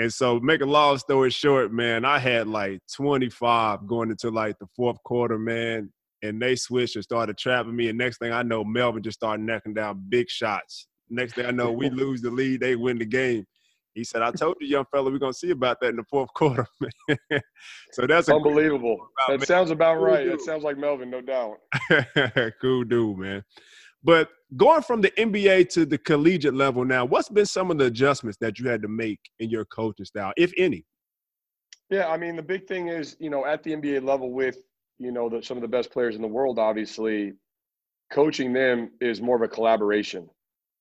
And 0.00 0.12
so, 0.12 0.38
make 0.38 0.60
a 0.60 0.66
long 0.66 0.98
story 0.98 1.30
short, 1.30 1.72
man, 1.72 2.04
I 2.04 2.20
had 2.20 2.46
like 2.46 2.80
25 2.94 3.86
going 3.88 4.10
into 4.10 4.30
like 4.30 4.56
the 4.60 4.66
fourth 4.76 5.02
quarter, 5.02 5.38
man 5.38 5.90
and 6.22 6.40
they 6.40 6.56
switched 6.56 6.96
and 6.96 7.04
started 7.04 7.38
trapping 7.38 7.76
me. 7.76 7.88
And 7.88 7.98
next 7.98 8.18
thing 8.18 8.32
I 8.32 8.42
know, 8.42 8.64
Melvin 8.64 9.02
just 9.02 9.18
started 9.18 9.44
knocking 9.44 9.74
down 9.74 10.04
big 10.08 10.28
shots. 10.28 10.88
Next 11.10 11.34
thing 11.34 11.46
I 11.46 11.50
know, 11.50 11.72
we 11.72 11.90
lose 11.90 12.20
the 12.20 12.30
lead, 12.30 12.60
they 12.60 12.76
win 12.76 12.98
the 12.98 13.06
game. 13.06 13.44
He 13.94 14.04
said, 14.04 14.22
"I 14.22 14.30
told 14.30 14.56
you, 14.60 14.68
young 14.68 14.84
fella, 14.92 15.10
we're 15.10 15.18
gonna 15.18 15.32
see 15.32 15.50
about 15.50 15.80
that 15.80 15.88
in 15.88 15.96
the 15.96 16.04
fourth 16.04 16.32
quarter." 16.34 16.66
so 17.92 18.06
that's 18.06 18.28
unbelievable. 18.28 18.96
That 19.28 19.44
sounds 19.46 19.70
about 19.70 19.96
cool 19.96 20.04
right. 20.04 20.24
Dude. 20.24 20.34
That 20.34 20.40
sounds 20.42 20.62
like 20.62 20.78
Melvin, 20.78 21.10
no 21.10 21.20
doubt. 21.20 21.56
cool 22.60 22.84
dude, 22.84 23.18
man. 23.18 23.44
But 24.04 24.28
going 24.56 24.82
from 24.82 25.00
the 25.00 25.10
NBA 25.10 25.68
to 25.70 25.84
the 25.84 25.98
collegiate 25.98 26.54
level 26.54 26.84
now, 26.84 27.04
what's 27.04 27.28
been 27.28 27.46
some 27.46 27.72
of 27.72 27.78
the 27.78 27.86
adjustments 27.86 28.38
that 28.40 28.58
you 28.58 28.68
had 28.68 28.82
to 28.82 28.88
make 28.88 29.18
in 29.40 29.50
your 29.50 29.64
coaching 29.64 30.06
style, 30.06 30.32
if 30.36 30.52
any? 30.56 30.84
Yeah, 31.90 32.08
I 32.08 32.16
mean, 32.16 32.36
the 32.36 32.42
big 32.42 32.66
thing 32.66 32.88
is, 32.88 33.16
you 33.18 33.30
know, 33.30 33.46
at 33.46 33.62
the 33.62 33.72
NBA 33.72 34.04
level 34.04 34.30
with 34.30 34.58
you 34.98 35.12
know, 35.12 35.28
the, 35.28 35.42
some 35.42 35.56
of 35.56 35.62
the 35.62 35.68
best 35.68 35.90
players 35.90 36.16
in 36.16 36.22
the 36.22 36.28
world, 36.28 36.58
obviously, 36.58 37.34
coaching 38.10 38.52
them 38.52 38.90
is 39.00 39.20
more 39.20 39.36
of 39.36 39.42
a 39.42 39.48
collaboration, 39.48 40.28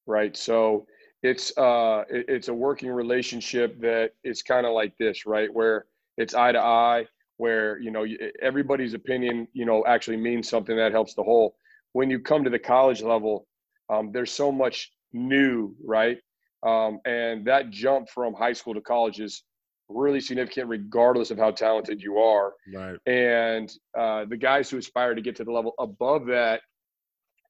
right? 0.05 0.35
So 0.35 0.87
it's 1.23 1.55
uh, 1.57 2.03
it, 2.09 2.25
it's 2.27 2.47
a 2.47 2.53
working 2.53 2.89
relationship 2.91 3.79
that 3.81 4.11
is 4.23 4.41
kind 4.41 4.65
of 4.65 4.73
like 4.73 4.97
this, 4.97 5.25
right? 5.25 5.53
Where 5.53 5.85
it's 6.17 6.33
eye 6.33 6.51
to 6.51 6.59
eye, 6.59 7.05
where 7.37 7.79
you 7.79 7.91
know 7.91 8.05
everybody's 8.41 8.93
opinion, 8.93 9.47
you 9.53 9.65
know, 9.65 9.85
actually 9.85 10.17
means 10.17 10.49
something 10.49 10.75
that 10.77 10.91
helps 10.91 11.13
the 11.13 11.23
whole. 11.23 11.55
When 11.93 12.09
you 12.09 12.19
come 12.19 12.43
to 12.43 12.49
the 12.49 12.59
college 12.59 13.01
level, 13.01 13.47
um, 13.89 14.11
there's 14.11 14.31
so 14.31 14.51
much 14.51 14.91
new, 15.13 15.75
right? 15.83 16.17
Um, 16.63 16.99
and 17.05 17.45
that 17.45 17.69
jump 17.69 18.09
from 18.09 18.33
high 18.33 18.53
school 18.53 18.73
to 18.73 18.81
college 18.81 19.19
is 19.19 19.43
really 19.89 20.19
significant 20.19 20.69
regardless 20.69 21.31
of 21.31 21.37
how 21.37 21.51
talented 21.51 22.01
you 22.01 22.17
are. 22.17 22.53
Right. 22.73 22.97
And 23.05 23.71
uh, 23.97 24.25
the 24.25 24.37
guys 24.37 24.69
who 24.69 24.77
aspire 24.77 25.15
to 25.15 25.21
get 25.21 25.35
to 25.37 25.43
the 25.43 25.51
level 25.51 25.73
above 25.79 26.25
that, 26.27 26.61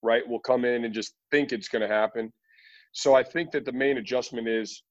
right, 0.02 0.28
will 0.28 0.40
come 0.40 0.66
in 0.66 0.86
and 0.86 0.94
just 0.94 1.14
think 1.32 1.52
it's 1.52 1.68
going 1.68 1.82
to 1.82 1.94
happen. 1.94 2.32
So 2.92 3.16
I 3.16 3.24
think 3.24 3.52
that 3.52 3.66
the 3.66 3.72
main 3.72 3.98
adjustment 3.98 4.48
is 4.48 4.84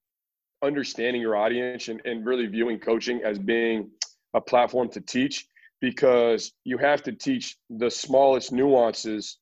understanding 0.62 1.22
your 1.22 1.36
audience 1.36 1.88
and, 1.88 2.00
and 2.04 2.24
really 2.24 2.46
viewing 2.46 2.78
coaching 2.78 3.20
as 3.24 3.38
being 3.38 3.90
a 4.34 4.40
platform 4.40 4.88
to 4.90 5.00
teach 5.00 5.46
because 5.80 6.52
you 6.64 6.78
have 6.78 7.02
to 7.02 7.12
teach 7.12 7.56
the 7.70 7.90
smallest 7.90 8.52
nuances 8.52 9.38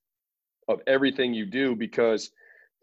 of 0.68 0.80
everything 0.86 1.32
you 1.32 1.46
do 1.46 1.76
because 1.76 2.30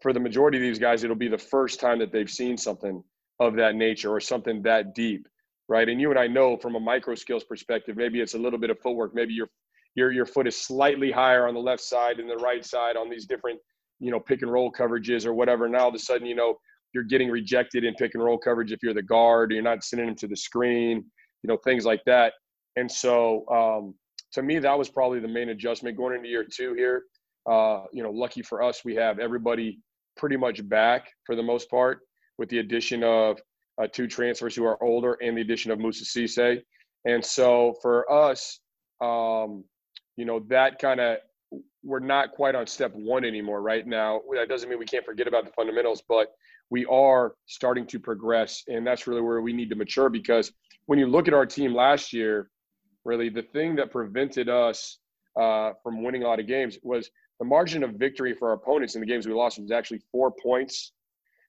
for 0.00 0.12
the 0.12 0.20
majority 0.20 0.58
of 0.58 0.62
these 0.62 0.78
guys 0.78 1.04
it'll 1.04 1.16
be 1.16 1.28
the 1.28 1.38
first 1.38 1.80
time 1.80 1.98
that 1.98 2.12
they've 2.12 2.30
seen 2.30 2.56
something 2.56 3.02
of 3.46 3.56
that 3.56 3.74
nature 3.74 4.10
or 4.10 4.20
something 4.20 4.62
that 4.62 4.94
deep 4.94 5.26
right? 5.72 5.88
And 5.88 6.00
you 6.00 6.10
and 6.10 6.18
i 6.18 6.26
know 6.26 6.56
from 6.56 6.74
a 6.74 6.80
micro 6.80 7.14
skills 7.14 7.44
perspective 7.44 7.96
maybe 7.96 8.20
it's 8.20 8.34
a 8.34 8.38
little 8.38 8.58
bit 8.58 8.70
of 8.70 8.78
footwork. 8.80 9.14
Maybe 9.14 9.32
your 9.32 9.48
your 9.94 10.12
your 10.12 10.26
foot 10.26 10.46
is 10.46 10.56
slightly 10.56 11.10
higher 11.10 11.46
on 11.48 11.54
the 11.54 11.60
left 11.60 11.82
side 11.82 12.18
and 12.18 12.28
the 12.28 12.36
right 12.36 12.64
side 12.64 12.96
on 12.96 13.08
these 13.08 13.26
different 13.26 13.58
you 13.98 14.10
know 14.10 14.20
pick 14.20 14.42
and 14.42 14.52
roll 14.52 14.70
coverages 14.70 15.24
or 15.26 15.34
whatever. 15.34 15.68
Now 15.68 15.84
all 15.84 15.88
of 15.88 15.94
a 15.94 15.98
sudden 15.98 16.26
you 16.26 16.34
know 16.34 16.56
you're 16.92 17.04
getting 17.04 17.30
rejected 17.30 17.84
in 17.84 17.94
pick 17.94 18.12
and 18.14 18.22
roll 18.22 18.36
coverage 18.36 18.70
if 18.70 18.80
you're 18.82 18.92
the 18.92 19.02
guard 19.02 19.50
or 19.50 19.54
you're 19.54 19.64
not 19.64 19.82
sending 19.82 20.08
them 20.08 20.16
to 20.16 20.26
the 20.26 20.36
screen 20.36 21.04
you 21.42 21.48
know 21.48 21.56
things 21.56 21.84
like 21.84 22.02
that. 22.06 22.34
And 22.76 22.90
so 22.90 23.46
um, 23.48 23.94
to 24.32 24.42
me 24.42 24.58
that 24.58 24.78
was 24.78 24.88
probably 24.88 25.20
the 25.20 25.28
main 25.28 25.50
adjustment 25.50 25.96
going 25.96 26.14
into 26.16 26.28
year 26.28 26.44
two 26.44 26.74
here. 26.74 27.04
Uh, 27.50 27.84
you 27.92 28.02
know 28.02 28.10
lucky 28.10 28.42
for 28.42 28.62
us 28.62 28.84
we 28.84 28.94
have 28.94 29.18
everybody 29.18 29.80
pretty 30.16 30.36
much 30.36 30.66
back 30.68 31.08
for 31.24 31.34
the 31.34 31.42
most 31.42 31.70
part 31.70 32.00
with 32.42 32.48
the 32.48 32.58
addition 32.58 33.04
of 33.04 33.40
uh, 33.80 33.86
two 33.86 34.08
transfers 34.08 34.56
who 34.56 34.64
are 34.64 34.82
older 34.82 35.12
and 35.22 35.36
the 35.36 35.40
addition 35.40 35.70
of 35.70 35.78
Moussa 35.78 36.04
Cisse. 36.04 36.60
And 37.04 37.24
so 37.24 37.76
for 37.80 38.10
us, 38.10 38.58
um, 39.00 39.62
you 40.16 40.24
know, 40.24 40.40
that 40.48 40.80
kind 40.80 40.98
of 40.98 41.18
we're 41.84 42.00
not 42.00 42.32
quite 42.32 42.56
on 42.56 42.66
step 42.66 42.92
one 42.96 43.24
anymore 43.24 43.62
right 43.62 43.86
now. 43.86 44.22
That 44.34 44.48
doesn't 44.48 44.68
mean 44.68 44.80
we 44.80 44.86
can't 44.86 45.04
forget 45.04 45.28
about 45.28 45.44
the 45.44 45.52
fundamentals, 45.52 46.02
but 46.08 46.32
we 46.68 46.84
are 46.86 47.34
starting 47.46 47.86
to 47.86 48.00
progress. 48.00 48.64
And 48.66 48.84
that's 48.84 49.06
really 49.06 49.20
where 49.20 49.40
we 49.40 49.52
need 49.52 49.70
to 49.70 49.76
mature 49.76 50.08
because 50.08 50.52
when 50.86 50.98
you 50.98 51.06
look 51.06 51.28
at 51.28 51.34
our 51.34 51.46
team 51.46 51.72
last 51.72 52.12
year, 52.12 52.50
really 53.04 53.28
the 53.28 53.42
thing 53.42 53.76
that 53.76 53.92
prevented 53.92 54.48
us 54.48 54.98
uh, 55.40 55.74
from 55.84 56.02
winning 56.02 56.24
a 56.24 56.26
lot 56.26 56.40
of 56.40 56.48
games 56.48 56.76
was 56.82 57.08
the 57.38 57.44
margin 57.44 57.84
of 57.84 57.92
victory 57.92 58.34
for 58.34 58.48
our 58.48 58.54
opponents 58.54 58.96
in 58.96 59.00
the 59.00 59.06
games 59.06 59.28
we 59.28 59.32
lost 59.32 59.60
was 59.60 59.70
actually 59.70 60.00
four 60.10 60.32
points. 60.42 60.90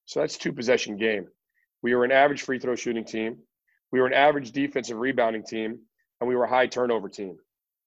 So 0.05 0.19
that's 0.19 0.37
two 0.37 0.53
possession 0.53 0.97
game. 0.97 1.27
We 1.81 1.95
were 1.95 2.05
an 2.05 2.11
average 2.11 2.41
free 2.41 2.59
throw 2.59 2.75
shooting 2.75 3.05
team. 3.05 3.37
We 3.91 3.99
were 3.99 4.07
an 4.07 4.13
average 4.13 4.51
defensive 4.51 4.97
rebounding 4.97 5.43
team, 5.43 5.79
and 6.19 6.27
we 6.27 6.35
were 6.35 6.45
a 6.45 6.49
high 6.49 6.67
turnover 6.67 7.09
team 7.09 7.37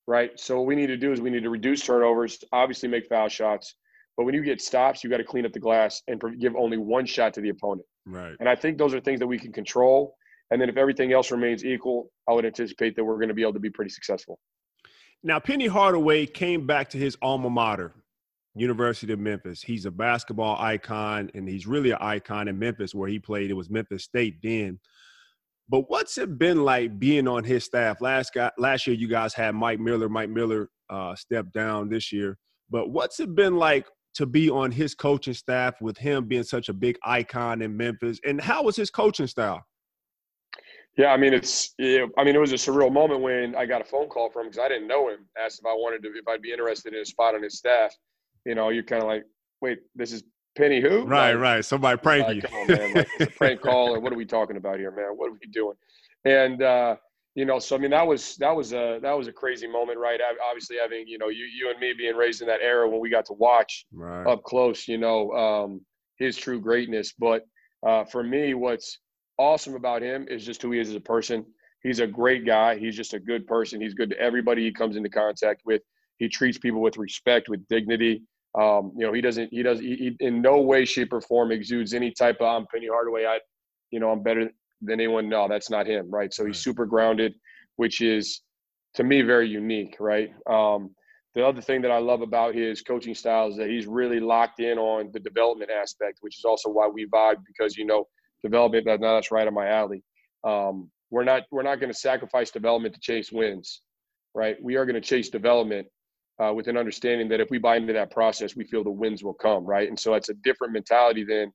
right? 0.06 0.38
So 0.38 0.58
what 0.58 0.66
we 0.66 0.76
need 0.76 0.86
to 0.88 0.96
do 0.96 1.12
is 1.12 1.20
we 1.20 1.30
need 1.30 1.42
to 1.42 1.50
reduce 1.50 1.82
turnovers, 1.82 2.42
obviously 2.52 2.88
make 2.88 3.06
foul 3.08 3.28
shots. 3.28 3.74
But 4.16 4.24
when 4.24 4.34
you 4.34 4.42
get 4.42 4.62
stops, 4.62 5.04
you 5.04 5.10
got 5.10 5.18
to 5.18 5.24
clean 5.24 5.44
up 5.44 5.52
the 5.52 5.60
glass 5.60 6.02
and 6.08 6.20
give 6.40 6.56
only 6.56 6.78
one 6.78 7.04
shot 7.04 7.34
to 7.34 7.40
the 7.40 7.50
opponent. 7.50 7.86
Right. 8.06 8.34
And 8.40 8.48
I 8.48 8.54
think 8.54 8.78
those 8.78 8.94
are 8.94 9.00
things 9.00 9.20
that 9.20 9.26
we 9.26 9.38
can 9.38 9.52
control. 9.52 10.16
And 10.50 10.60
then 10.60 10.68
if 10.68 10.76
everything 10.76 11.12
else 11.12 11.30
remains 11.30 11.64
equal, 11.64 12.10
I 12.28 12.32
would 12.32 12.46
anticipate 12.46 12.96
that 12.96 13.04
we're 13.04 13.16
going 13.16 13.28
to 13.28 13.34
be 13.34 13.42
able 13.42 13.54
to 13.54 13.60
be 13.60 13.68
pretty 13.68 13.90
successful. 13.90 14.38
Now, 15.22 15.40
Penny 15.40 15.66
Hardaway 15.66 16.26
came 16.26 16.66
back 16.66 16.90
to 16.90 16.98
his 16.98 17.18
alma 17.20 17.50
mater, 17.50 17.92
University 18.56 19.12
of 19.12 19.18
Memphis. 19.18 19.62
He's 19.62 19.84
a 19.84 19.90
basketball 19.90 20.56
icon, 20.58 21.30
and 21.34 21.48
he's 21.48 21.66
really 21.66 21.90
an 21.90 21.98
icon 22.00 22.48
in 22.48 22.58
Memphis 22.58 22.94
where 22.94 23.08
he 23.08 23.18
played. 23.18 23.50
It 23.50 23.54
was 23.54 23.70
Memphis 23.70 24.04
State 24.04 24.36
then. 24.42 24.80
But 25.68 25.90
what's 25.90 26.16
it 26.16 26.38
been 26.38 26.64
like 26.64 26.98
being 26.98 27.28
on 27.28 27.44
his 27.44 27.64
staff? 27.64 28.00
Last 28.00 28.32
guy, 28.34 28.50
last 28.56 28.86
year 28.86 28.96
you 28.96 29.08
guys 29.08 29.34
had 29.34 29.54
Mike 29.54 29.80
Miller. 29.80 30.08
Mike 30.08 30.30
Miller 30.30 30.70
uh, 30.88 31.14
stepped 31.16 31.52
down 31.52 31.88
this 31.88 32.12
year. 32.12 32.38
But 32.70 32.90
what's 32.90 33.20
it 33.20 33.34
been 33.34 33.56
like 33.56 33.86
to 34.14 34.26
be 34.26 34.48
on 34.48 34.70
his 34.70 34.94
coaching 34.94 35.34
staff 35.34 35.80
with 35.80 35.98
him 35.98 36.26
being 36.26 36.44
such 36.44 36.68
a 36.68 36.72
big 36.72 36.96
icon 37.04 37.62
in 37.62 37.76
Memphis? 37.76 38.20
And 38.24 38.40
how 38.40 38.62
was 38.62 38.76
his 38.76 38.90
coaching 38.90 39.26
style? 39.26 39.64
Yeah, 40.96 41.08
I 41.08 41.18
mean 41.18 41.34
it's. 41.34 41.74
I 41.78 42.24
mean 42.24 42.34
it 42.34 42.40
was 42.40 42.52
a 42.52 42.56
surreal 42.56 42.90
moment 42.90 43.20
when 43.20 43.54
I 43.54 43.66
got 43.66 43.82
a 43.82 43.84
phone 43.84 44.08
call 44.08 44.30
from 44.30 44.42
him 44.42 44.50
because 44.50 44.64
I 44.64 44.68
didn't 44.68 44.88
know 44.88 45.08
him. 45.10 45.26
Asked 45.38 45.60
if 45.60 45.66
I 45.66 45.74
wanted 45.74 46.02
to, 46.04 46.08
if 46.16 46.26
I'd 46.26 46.40
be 46.40 46.52
interested 46.52 46.94
in 46.94 47.00
a 47.00 47.04
spot 47.04 47.34
on 47.34 47.42
his 47.42 47.58
staff. 47.58 47.94
You 48.46 48.54
know, 48.54 48.68
you're 48.70 48.84
kind 48.84 49.02
of 49.02 49.08
like, 49.08 49.24
wait, 49.60 49.80
this 49.94 50.12
is 50.12 50.22
Penny 50.56 50.80
who? 50.80 51.04
Right, 51.04 51.32
like, 51.32 51.42
right. 51.42 51.64
Somebody 51.64 51.98
prank 51.98 52.34
you. 52.34 52.42
come 52.42 52.54
on, 52.60 52.66
man. 52.68 52.94
Like, 52.94 53.08
it's 53.18 53.34
a 53.34 53.36
prank 53.36 53.60
call, 53.62 53.94
or 53.94 54.00
what 54.00 54.12
are 54.12 54.16
we 54.16 54.24
talking 54.24 54.56
about 54.56 54.78
here, 54.78 54.92
man? 54.92 55.16
What 55.16 55.30
are 55.30 55.32
we 55.32 55.48
doing? 55.50 55.74
And 56.24 56.62
uh, 56.62 56.96
you 57.34 57.44
know, 57.44 57.58
so 57.58 57.76
I 57.76 57.78
mean, 57.78 57.90
that 57.90 58.06
was 58.06 58.36
that 58.36 58.54
was 58.54 58.72
a 58.72 58.98
that 59.02 59.12
was 59.12 59.28
a 59.28 59.32
crazy 59.32 59.66
moment, 59.66 59.98
right? 59.98 60.20
Obviously, 60.48 60.76
having 60.80 61.06
you 61.06 61.18
know 61.18 61.28
you 61.28 61.44
you 61.44 61.70
and 61.70 61.78
me 61.80 61.92
being 61.92 62.16
raised 62.16 62.40
in 62.40 62.48
that 62.48 62.62
era 62.62 62.88
when 62.88 63.00
we 63.00 63.10
got 63.10 63.26
to 63.26 63.34
watch 63.34 63.84
right. 63.92 64.26
up 64.26 64.42
close, 64.44 64.88
you 64.88 64.96
know, 64.96 65.30
um, 65.32 65.80
his 66.18 66.36
true 66.36 66.60
greatness. 66.60 67.12
But 67.18 67.44
uh, 67.86 68.04
for 68.04 68.22
me, 68.22 68.54
what's 68.54 68.98
awesome 69.38 69.74
about 69.74 70.02
him 70.02 70.26
is 70.30 70.46
just 70.46 70.62
who 70.62 70.72
he 70.72 70.80
is 70.80 70.88
as 70.88 70.94
a 70.94 71.00
person. 71.00 71.44
He's 71.82 72.00
a 72.00 72.06
great 72.06 72.46
guy. 72.46 72.78
He's 72.78 72.96
just 72.96 73.12
a 73.12 73.20
good 73.20 73.46
person. 73.46 73.80
He's 73.80 73.94
good 73.94 74.10
to 74.10 74.18
everybody 74.18 74.62
he 74.64 74.72
comes 74.72 74.96
into 74.96 75.10
contact 75.10 75.62
with. 75.64 75.82
He 76.18 76.28
treats 76.28 76.58
people 76.58 76.80
with 76.80 76.96
respect, 76.96 77.48
with 77.48 77.66
dignity. 77.68 78.22
Um, 78.58 78.92
you 78.96 79.06
know, 79.06 79.12
he 79.12 79.20
doesn't, 79.20 79.52
he 79.52 79.62
does, 79.62 79.80
he, 79.80 79.96
he, 79.96 80.16
in 80.20 80.40
no 80.40 80.60
way, 80.60 80.84
shape, 80.84 81.12
or 81.12 81.20
form 81.20 81.52
exudes 81.52 81.92
any 81.92 82.10
type 82.10 82.36
of 82.40 82.46
I'm 82.46 82.66
Penny 82.72 82.88
Hardaway. 82.88 83.26
I, 83.26 83.40
you 83.90 84.00
know, 84.00 84.10
I'm 84.10 84.22
better 84.22 84.50
than 84.80 85.00
anyone. 85.00 85.28
No, 85.28 85.46
that's 85.48 85.70
not 85.70 85.86
him, 85.86 86.10
right? 86.10 86.32
So 86.32 86.46
he's 86.46 86.58
super 86.58 86.86
grounded, 86.86 87.34
which 87.76 88.00
is 88.00 88.42
to 88.94 89.04
me 89.04 89.22
very 89.22 89.48
unique, 89.48 89.96
right? 90.00 90.30
Um, 90.48 90.94
the 91.34 91.46
other 91.46 91.60
thing 91.60 91.82
that 91.82 91.90
I 91.90 91.98
love 91.98 92.22
about 92.22 92.54
his 92.54 92.80
coaching 92.80 93.14
style 93.14 93.48
is 93.48 93.56
that 93.58 93.68
he's 93.68 93.86
really 93.86 94.20
locked 94.20 94.58
in 94.58 94.78
on 94.78 95.10
the 95.12 95.20
development 95.20 95.70
aspect, 95.70 96.18
which 96.22 96.38
is 96.38 96.46
also 96.46 96.70
why 96.70 96.88
we 96.88 97.06
vibe 97.06 97.36
because 97.46 97.76
you 97.76 97.84
know 97.84 98.06
development 98.42 98.86
that 98.86 99.02
that's 99.02 99.30
right 99.30 99.46
on 99.46 99.52
my 99.52 99.68
alley. 99.68 100.02
Um, 100.44 100.90
we're 101.10 101.24
not 101.24 101.42
we're 101.50 101.62
not 101.62 101.78
going 101.78 101.92
to 101.92 101.98
sacrifice 101.98 102.50
development 102.50 102.94
to 102.94 103.00
chase 103.00 103.30
wins, 103.30 103.82
right? 104.34 104.56
We 104.62 104.76
are 104.76 104.86
going 104.86 104.94
to 104.94 105.06
chase 105.06 105.28
development 105.28 105.88
uh, 106.42 106.52
with 106.52 106.68
an 106.68 106.76
understanding 106.76 107.28
that 107.28 107.40
if 107.40 107.50
we 107.50 107.58
buy 107.58 107.76
into 107.76 107.92
that 107.92 108.10
process, 108.10 108.56
we 108.56 108.64
feel 108.64 108.84
the 108.84 108.90
wins 108.90 109.24
will 109.24 109.34
come, 109.34 109.64
right? 109.64 109.88
And 109.88 109.98
so 109.98 110.14
it's 110.14 110.28
a 110.28 110.34
different 110.34 110.72
mentality 110.72 111.24
than 111.24 111.52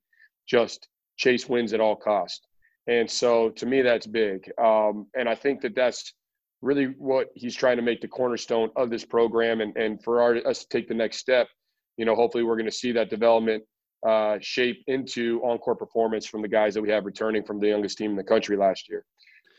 just 0.48 0.88
chase 1.18 1.48
wins 1.48 1.74
at 1.74 1.80
all 1.80 1.96
cost. 1.96 2.48
And 2.88 3.10
so 3.10 3.50
to 3.52 3.66
me, 3.66 3.82
that's 3.82 4.08
big. 4.08 4.50
Um, 4.58 5.08
and 5.16 5.30
I 5.30 5.36
think 5.36 5.62
that 5.62 5.76
that's 5.76 6.14
really 6.62 6.88
what 6.98 7.30
he's 7.36 7.56
trying 7.56 7.78
to 7.78 7.84
make 7.84 8.02
the 8.02 8.08
cornerstone 8.08 8.70
of 8.76 8.90
this 8.90 9.06
program. 9.06 9.62
And, 9.62 9.76
and 9.78 10.04
for 10.04 10.22
our, 10.22 10.36
us 10.48 10.60
to 10.60 10.68
take 10.70 10.88
the 10.88 10.94
next 10.94 11.18
step, 11.18 11.48
you 11.98 12.06
know, 12.06 12.16
hopefully 12.16 12.44
we're 12.44 12.56
going 12.56 12.66
to 12.66 12.72
see 12.72 12.92
that 12.94 13.10
development 13.10 13.64
uh, 14.08 14.38
shape 14.42 14.84
into 14.88 15.40
on-court 15.44 15.78
performance 15.78 16.26
from 16.26 16.42
the 16.42 16.48
guys 16.48 16.74
that 16.74 16.82
we 16.82 16.90
have 16.90 17.06
returning 17.06 17.44
from 17.44 17.60
the 17.60 17.68
youngest 17.68 17.98
team 17.98 18.12
in 18.12 18.18
the 18.18 18.24
country 18.24 18.58
last 18.58 18.90
year. 18.90 19.06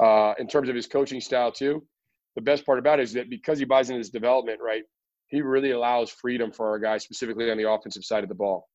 Uh, 0.01 0.35
in 0.39 0.49
terms 0.49 0.69
of 0.69 0.75
his 0.75 0.87
coaching 0.87 1.21
style 1.21 1.53
too, 1.53 1.85
the 2.35 2.43
best 2.43 2.67
part 2.67 2.79
about 2.79 2.99
it 2.99 3.05
is 3.05 3.13
that 3.13 3.31
because 3.31 3.59
he 3.59 3.65
buys 3.65 3.91
into 3.91 4.01
this 4.01 4.11
development, 4.11 4.59
right, 4.61 4.83
he 5.33 5.41
really 5.41 5.71
allows 5.71 6.11
freedom 6.11 6.53
for 6.53 6.69
our 6.69 6.79
guys, 6.79 7.03
specifically 7.03 7.51
on 7.51 7.57
the 7.57 7.69
offensive 7.69 8.05
side 8.05 8.23
of 8.23 8.29
the 8.29 8.35
ball. 8.35 8.69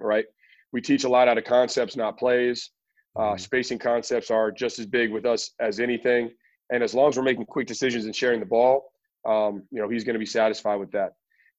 Right? 0.00 0.26
We 0.72 0.82
teach 0.82 1.04
a 1.04 1.08
lot 1.08 1.28
out 1.28 1.38
of 1.38 1.44
concepts, 1.44 1.96
not 1.96 2.18
plays. 2.18 2.70
Uh, 3.14 3.20
mm-hmm. 3.20 3.38
spacing 3.38 3.78
concepts 3.78 4.30
are 4.30 4.50
just 4.50 4.78
as 4.78 4.86
big 4.86 5.12
with 5.12 5.24
us 5.24 5.52
as 5.60 5.80
anything. 5.80 6.30
And 6.72 6.82
as 6.82 6.94
long 6.94 7.10
as 7.10 7.16
we're 7.16 7.22
making 7.22 7.46
quick 7.46 7.66
decisions 7.66 8.04
and 8.06 8.16
sharing 8.16 8.40
the 8.40 8.46
ball, 8.46 8.90
um, 9.26 9.62
you 9.70 9.80
know, 9.80 9.88
he's 9.88 10.02
going 10.02 10.14
to 10.14 10.18
be 10.18 10.26
satisfied 10.26 10.76
with 10.76 10.90
that. 10.92 11.12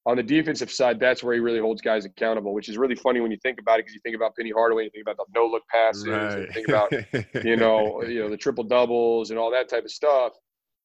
On 0.06 0.16
the 0.16 0.22
defensive 0.22 0.70
side, 0.70 1.00
that's 1.00 1.22
where 1.22 1.32
he 1.32 1.40
really 1.40 1.60
holds 1.60 1.80
guys 1.80 2.04
accountable, 2.04 2.52
which 2.52 2.68
is 2.68 2.76
really 2.76 2.96
funny 2.96 3.20
when 3.20 3.30
you 3.30 3.38
think 3.42 3.58
about 3.58 3.78
it 3.78 3.86
because 3.86 3.94
you 3.94 4.00
think 4.02 4.16
about 4.16 4.36
Penny 4.36 4.50
Hardaway, 4.50 4.84
you 4.84 4.90
think 4.90 5.06
about 5.06 5.16
the 5.16 5.24
no 5.34 5.46
look 5.46 5.62
passes, 5.68 6.06
right. 6.06 6.40
and 6.40 6.52
think 6.52 6.68
about 6.68 6.92
you 7.44 7.56
know 7.56 8.02
you 8.06 8.20
know 8.20 8.28
the 8.28 8.36
triple 8.36 8.64
doubles 8.64 9.30
and 9.30 9.38
all 9.38 9.50
that 9.52 9.70
type 9.70 9.84
of 9.84 9.90
stuff. 9.90 10.34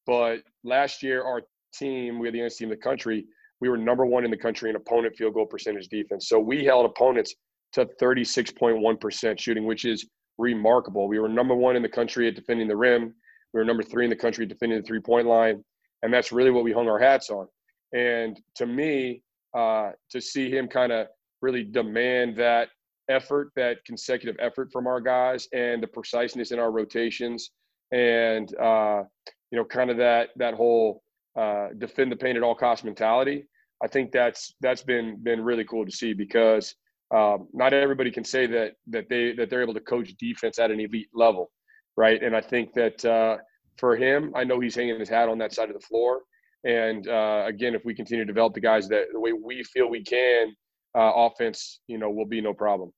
But 0.06 0.38
last 0.64 1.02
year, 1.02 1.22
our 1.22 1.42
team, 1.74 2.18
we 2.18 2.28
had 2.28 2.34
the 2.34 2.38
youngest 2.38 2.58
team 2.58 2.72
in 2.72 2.78
the 2.78 2.82
country, 2.82 3.26
we 3.60 3.68
were 3.68 3.76
number 3.76 4.06
one 4.06 4.24
in 4.24 4.30
the 4.30 4.36
country 4.36 4.70
in 4.70 4.76
opponent 4.76 5.16
field 5.16 5.34
goal 5.34 5.46
percentage 5.46 5.88
defense. 5.88 6.28
So 6.28 6.38
we 6.38 6.64
held 6.64 6.86
opponents 6.86 7.34
to 7.72 7.86
36.1% 8.00 9.38
shooting, 9.38 9.64
which 9.64 9.84
is 9.84 10.06
remarkable. 10.38 11.08
We 11.08 11.18
were 11.18 11.28
number 11.28 11.54
one 11.54 11.76
in 11.76 11.82
the 11.82 11.88
country 11.88 12.26
at 12.28 12.34
defending 12.34 12.68
the 12.68 12.76
rim. 12.76 13.14
We 13.52 13.60
were 13.60 13.64
number 13.64 13.82
three 13.82 14.04
in 14.04 14.10
the 14.10 14.16
country 14.16 14.46
defending 14.46 14.80
the 14.80 14.86
three 14.86 15.00
point 15.00 15.26
line. 15.26 15.62
And 16.02 16.12
that's 16.12 16.32
really 16.32 16.50
what 16.50 16.64
we 16.64 16.72
hung 16.72 16.88
our 16.88 16.98
hats 16.98 17.30
on. 17.30 17.46
And 17.92 18.40
to 18.56 18.66
me, 18.66 19.22
uh, 19.56 19.90
to 20.10 20.20
see 20.20 20.50
him 20.50 20.68
kind 20.68 20.92
of 20.92 21.08
really 21.42 21.64
demand 21.64 22.36
that 22.36 22.68
effort, 23.08 23.50
that 23.56 23.84
consecutive 23.84 24.36
effort 24.40 24.70
from 24.72 24.86
our 24.86 25.00
guys, 25.00 25.48
and 25.52 25.82
the 25.82 25.86
preciseness 25.86 26.52
in 26.52 26.58
our 26.58 26.70
rotations, 26.70 27.50
and 27.92 28.56
uh, 28.58 29.02
you 29.50 29.58
know, 29.58 29.64
kind 29.64 29.90
of 29.90 29.96
that 29.96 30.28
that 30.36 30.54
whole 30.54 31.02
uh, 31.38 31.68
defend 31.78 32.12
the 32.12 32.16
paint 32.16 32.36
at 32.36 32.42
all 32.42 32.54
cost 32.54 32.84
mentality. 32.84 33.44
I 33.82 33.88
think 33.88 34.12
that's 34.12 34.54
that's 34.60 34.82
been 34.82 35.22
been 35.22 35.42
really 35.42 35.64
cool 35.64 35.84
to 35.86 35.92
see 35.92 36.12
because 36.12 36.74
um, 37.14 37.48
not 37.52 37.72
everybody 37.72 38.10
can 38.10 38.24
say 38.24 38.46
that 38.46 38.72
that 38.88 39.08
they 39.08 39.32
that 39.32 39.50
they're 39.50 39.62
able 39.62 39.74
to 39.74 39.80
coach 39.80 40.14
defense 40.18 40.58
at 40.58 40.70
an 40.70 40.80
elite 40.80 41.08
level, 41.14 41.50
right? 41.96 42.22
And 42.22 42.36
I 42.36 42.40
think 42.40 42.72
that 42.74 43.04
uh, 43.04 43.38
for 43.78 43.96
him, 43.96 44.32
I 44.36 44.44
know 44.44 44.60
he's 44.60 44.74
hanging 44.74 45.00
his 45.00 45.08
hat 45.08 45.28
on 45.28 45.38
that 45.38 45.52
side 45.52 45.70
of 45.70 45.74
the 45.74 45.86
floor. 45.86 46.20
And 46.64 47.08
uh, 47.08 47.44
again, 47.46 47.74
if 47.74 47.84
we 47.84 47.94
continue 47.94 48.24
to 48.24 48.32
develop 48.32 48.54
the 48.54 48.60
guys 48.60 48.86
that 48.88 49.06
the 49.12 49.20
way 49.20 49.32
we 49.32 49.64
feel 49.64 49.88
we 49.88 50.04
can, 50.04 50.54
uh, 50.94 51.12
offense, 51.14 51.80
you 51.86 51.96
know, 51.98 52.10
will 52.10 52.26
be 52.26 52.40
no 52.40 52.52
problem. 52.52 52.92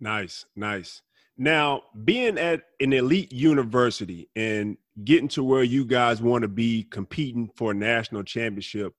Nice, 0.00 0.44
nice. 0.54 1.00
Now, 1.36 1.82
being 2.04 2.38
at 2.38 2.62
an 2.80 2.92
elite 2.92 3.32
university 3.32 4.28
and 4.36 4.76
getting 5.02 5.28
to 5.28 5.42
where 5.42 5.64
you 5.64 5.84
guys 5.84 6.22
want 6.22 6.42
to 6.42 6.48
be 6.48 6.84
competing 6.84 7.50
for 7.56 7.72
a 7.72 7.74
national 7.74 8.22
championship, 8.22 8.94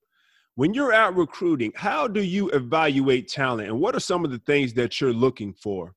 when 0.56 0.74
you're 0.74 0.92
out 0.92 1.16
recruiting, 1.16 1.72
how 1.76 2.08
do 2.08 2.22
you 2.22 2.50
evaluate 2.50 3.28
talent 3.28 3.68
and 3.68 3.78
what 3.78 3.94
are 3.94 4.00
some 4.00 4.24
of 4.24 4.30
the 4.30 4.38
things 4.40 4.74
that 4.74 5.00
you're 5.00 5.12
looking 5.12 5.54
for? 5.54 5.94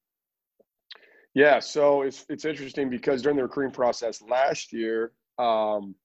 Yeah, 1.34 1.60
so 1.60 2.02
it's 2.02 2.26
it's 2.28 2.46
interesting 2.46 2.90
because 2.90 3.22
during 3.22 3.38
the 3.38 3.44
recruiting 3.44 3.74
process 3.74 4.22
last 4.22 4.74
year, 4.74 5.14
um, 5.38 5.96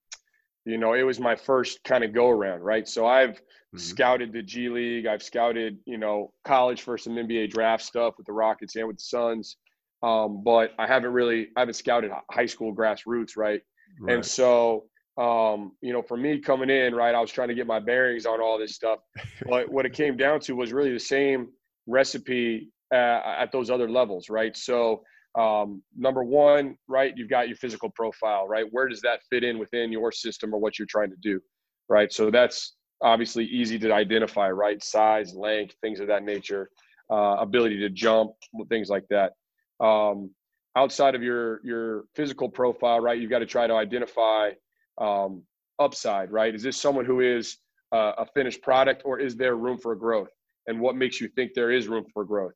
you 0.65 0.79
know, 0.79 0.93
it 0.95 1.03
was 1.03 1.19
my 1.19 1.35
first 1.35 1.83
kind 1.83 2.05
of 2.05 2.13
go 2.13 2.29
around, 2.29 2.61
right? 2.61 2.87
So 2.87 3.07
I've 3.07 3.31
mm-hmm. 3.31 3.79
scouted 3.79 4.33
the 4.33 4.43
G 4.43 4.69
League, 4.69 5.07
I've 5.07 5.23
scouted, 5.23 5.79
you 5.87 5.99
know, 5.99 6.33
college 6.45 6.83
for 6.83 6.97
some 6.97 7.15
NBA 7.15 7.51
draft 7.51 7.85
stuff 7.85 8.15
with 8.17 8.27
the 8.27 8.33
Rockets 8.33 8.77
and 8.77 8.87
with 8.87 8.99
the 8.99 9.03
Suns, 9.03 9.57
um, 10.03 10.43
but 10.45 10.73
I 10.79 10.87
haven't 10.87 11.13
really 11.13 11.49
I 11.57 11.61
haven't 11.61 11.75
scouted 11.75 12.13
high 12.31 12.47
school 12.47 12.75
grassroots, 12.75 13.37
right? 13.37 13.63
Right. 14.01 14.15
And 14.15 14.25
so, 14.25 14.85
um, 15.17 15.73
you 15.81 15.93
know, 15.93 16.03
for 16.03 16.17
me 16.17 16.39
coming 16.41 16.71
in, 16.71 16.95
right, 16.95 17.15
I 17.15 17.21
was 17.21 17.31
trying 17.31 17.49
to 17.49 17.55
get 17.55 17.67
my 17.67 17.79
bearings 17.79 18.27
on 18.27 18.41
all 18.41 18.59
this 18.59 18.75
stuff, 18.75 18.99
but 19.47 19.71
what 19.71 19.87
it 19.87 19.93
came 19.93 20.17
down 20.17 20.41
to 20.41 20.55
was 20.55 20.73
really 20.73 20.93
the 20.93 20.99
same 20.99 21.49
recipe 21.87 22.71
uh, 22.93 23.21
at 23.39 23.53
those 23.53 23.71
other 23.71 23.89
levels, 23.89 24.29
right? 24.29 24.57
So 24.57 25.03
um, 25.39 25.83
number 25.97 26.23
one, 26.23 26.77
right, 26.89 27.13
you've 27.17 27.31
got 27.31 27.49
your 27.49 27.57
physical 27.57 27.91
profile, 27.91 28.47
right? 28.47 28.67
Where 28.71 28.89
does 28.89 29.01
that 29.03 29.21
fit 29.31 29.43
in 29.45 29.59
within 29.59 29.91
your 29.91 30.13
system 30.13 30.55
or 30.55 30.59
what 30.59 30.79
you're 30.79 30.87
trying 30.87 31.11
to 31.11 31.17
do, 31.21 31.41
right? 31.89 32.13
So 32.13 32.31
that's 32.31 32.75
obviously 33.03 33.45
easy 33.45 33.79
to 33.81 33.93
identify, 33.93 34.51
right? 34.51 34.83
Size, 34.83 35.35
length, 35.35 35.75
things 35.81 36.01
of 36.01 36.07
that 36.07 36.23
nature, 36.23 36.71
uh, 37.11 37.37
ability 37.39 37.79
to 37.81 37.91
jump, 37.91 38.33
things 38.69 38.89
like 38.89 39.05
that. 39.11 39.33
Um, 39.85 40.31
outside 40.77 41.15
of 41.15 41.23
your 41.23 41.61
your 41.65 42.05
physical 42.15 42.49
profile, 42.49 43.01
right, 43.01 43.19
you've 43.19 43.31
got 43.31 43.41
to 43.41 43.47
try 43.47 43.67
to 43.67 43.75
identify 43.75 44.51
um, 44.99 45.43
upside, 45.79 46.31
right? 46.31 46.55
Is 46.55 46.63
this 46.63 46.81
someone 46.81 47.05
who 47.05 47.21
is 47.21 47.59
uh, 47.93 48.13
a 48.19 48.27
finished 48.35 48.63
product, 48.63 49.03
or 49.05 49.19
is 49.19 49.37
there 49.37 49.57
room 49.57 49.79
for 49.79 49.95
growth? 49.95 50.31
And 50.67 50.81
what 50.81 50.97
makes 50.97 51.21
you 51.21 51.29
think 51.29 51.53
there 51.55 51.71
is 51.71 51.89
room 51.89 52.05
for 52.13 52.25
growth? 52.25 52.55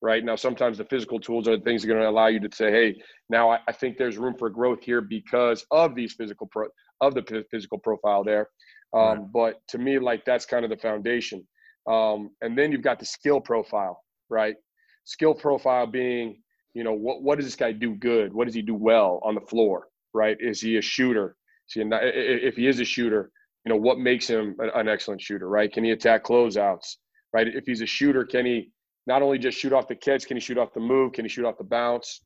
right? 0.00 0.24
Now, 0.24 0.36
sometimes 0.36 0.78
the 0.78 0.84
physical 0.84 1.18
tools 1.18 1.48
are 1.48 1.56
the 1.56 1.62
things 1.62 1.82
that 1.82 1.88
are 1.88 1.94
going 1.94 2.02
to 2.02 2.08
allow 2.08 2.28
you 2.28 2.40
to 2.40 2.54
say, 2.54 2.70
hey, 2.70 3.00
now 3.28 3.50
I, 3.50 3.58
I, 3.66 3.72
think 3.72 3.96
there's 3.96 4.16
room 4.16 4.34
for 4.38 4.48
growth 4.48 4.82
here 4.82 5.00
because 5.00 5.64
of 5.70 5.94
these 5.94 6.12
physical 6.12 6.46
pro 6.46 6.68
of 7.00 7.14
the 7.14 7.44
physical 7.50 7.78
profile 7.78 8.24
there. 8.24 8.48
Um, 8.94 9.02
right. 9.02 9.32
But 9.32 9.60
to 9.68 9.78
me, 9.78 9.98
like 9.98 10.24
that's 10.24 10.46
kind 10.46 10.64
of 10.64 10.70
the 10.70 10.76
foundation. 10.76 11.46
Um, 11.88 12.30
and 12.42 12.56
then 12.56 12.72
you've 12.72 12.82
got 12.82 12.98
the 12.98 13.06
skill 13.06 13.40
profile, 13.40 14.00
right? 14.28 14.56
Skill 15.04 15.34
profile 15.34 15.86
being, 15.86 16.42
you 16.74 16.84
know, 16.84 16.92
what 16.92 17.22
what 17.22 17.36
does 17.36 17.46
this 17.46 17.56
guy 17.56 17.72
do 17.72 17.94
good? 17.94 18.32
What 18.32 18.46
does 18.46 18.54
he 18.54 18.62
do 18.62 18.74
well 18.74 19.20
on 19.24 19.34
the 19.34 19.40
floor, 19.40 19.88
right? 20.14 20.36
Is 20.40 20.60
he 20.60 20.76
a 20.76 20.82
shooter? 20.82 21.36
Is 21.68 21.74
he 21.74 21.80
if 21.82 22.56
he 22.56 22.66
is 22.66 22.80
a 22.80 22.84
shooter, 22.84 23.30
you 23.64 23.70
know, 23.70 23.76
what 23.76 23.98
makes 23.98 24.28
him 24.28 24.56
an 24.58 24.88
excellent 24.88 25.20
shooter, 25.20 25.48
right? 25.48 25.72
Can 25.72 25.84
he 25.84 25.90
attack 25.90 26.24
closeouts, 26.24 26.96
right? 27.32 27.46
If 27.46 27.64
he's 27.66 27.80
a 27.80 27.86
shooter, 27.86 28.24
can 28.24 28.46
he 28.46 28.70
not 29.06 29.22
only 29.22 29.38
just 29.38 29.58
shoot 29.58 29.72
off 29.72 29.88
the 29.88 29.96
catch, 29.96 30.26
can 30.26 30.36
he 30.36 30.40
shoot 30.40 30.58
off 30.58 30.72
the 30.74 30.80
move? 30.80 31.12
Can 31.12 31.24
he 31.24 31.28
shoot 31.28 31.44
off 31.44 31.58
the 31.58 31.64
bounce? 31.64 32.22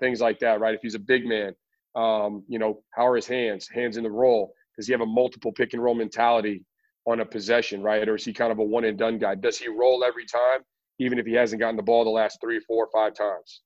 Things 0.00 0.20
like 0.20 0.40
that, 0.40 0.60
right? 0.60 0.74
If 0.74 0.80
he's 0.82 0.96
a 0.96 1.00
big 1.00 1.24
man, 1.24 1.54
um, 1.94 2.44
you 2.48 2.58
know, 2.58 2.82
how 2.92 3.06
are 3.06 3.16
his 3.16 3.26
hands? 3.26 3.68
Hands 3.68 3.96
in 3.96 4.02
the 4.02 4.10
roll. 4.10 4.52
Does 4.76 4.86
he 4.86 4.92
have 4.92 5.00
a 5.00 5.06
multiple 5.06 5.52
pick 5.52 5.72
and 5.72 5.82
roll 5.82 5.94
mentality 5.94 6.64
on 7.06 7.20
a 7.20 7.24
possession, 7.24 7.82
right? 7.82 8.08
Or 8.08 8.16
is 8.16 8.24
he 8.24 8.32
kind 8.32 8.50
of 8.50 8.58
a 8.58 8.64
one 8.64 8.84
and 8.84 8.98
done 8.98 9.18
guy? 9.18 9.36
Does 9.36 9.58
he 9.58 9.68
roll 9.68 10.04
every 10.04 10.26
time, 10.26 10.62
even 10.98 11.18
if 11.18 11.26
he 11.26 11.34
hasn't 11.34 11.60
gotten 11.60 11.76
the 11.76 11.82
ball 11.82 12.04
the 12.04 12.10
last 12.10 12.40
three, 12.40 12.60
four, 12.60 12.88
five 12.92 13.14
times, 13.14 13.62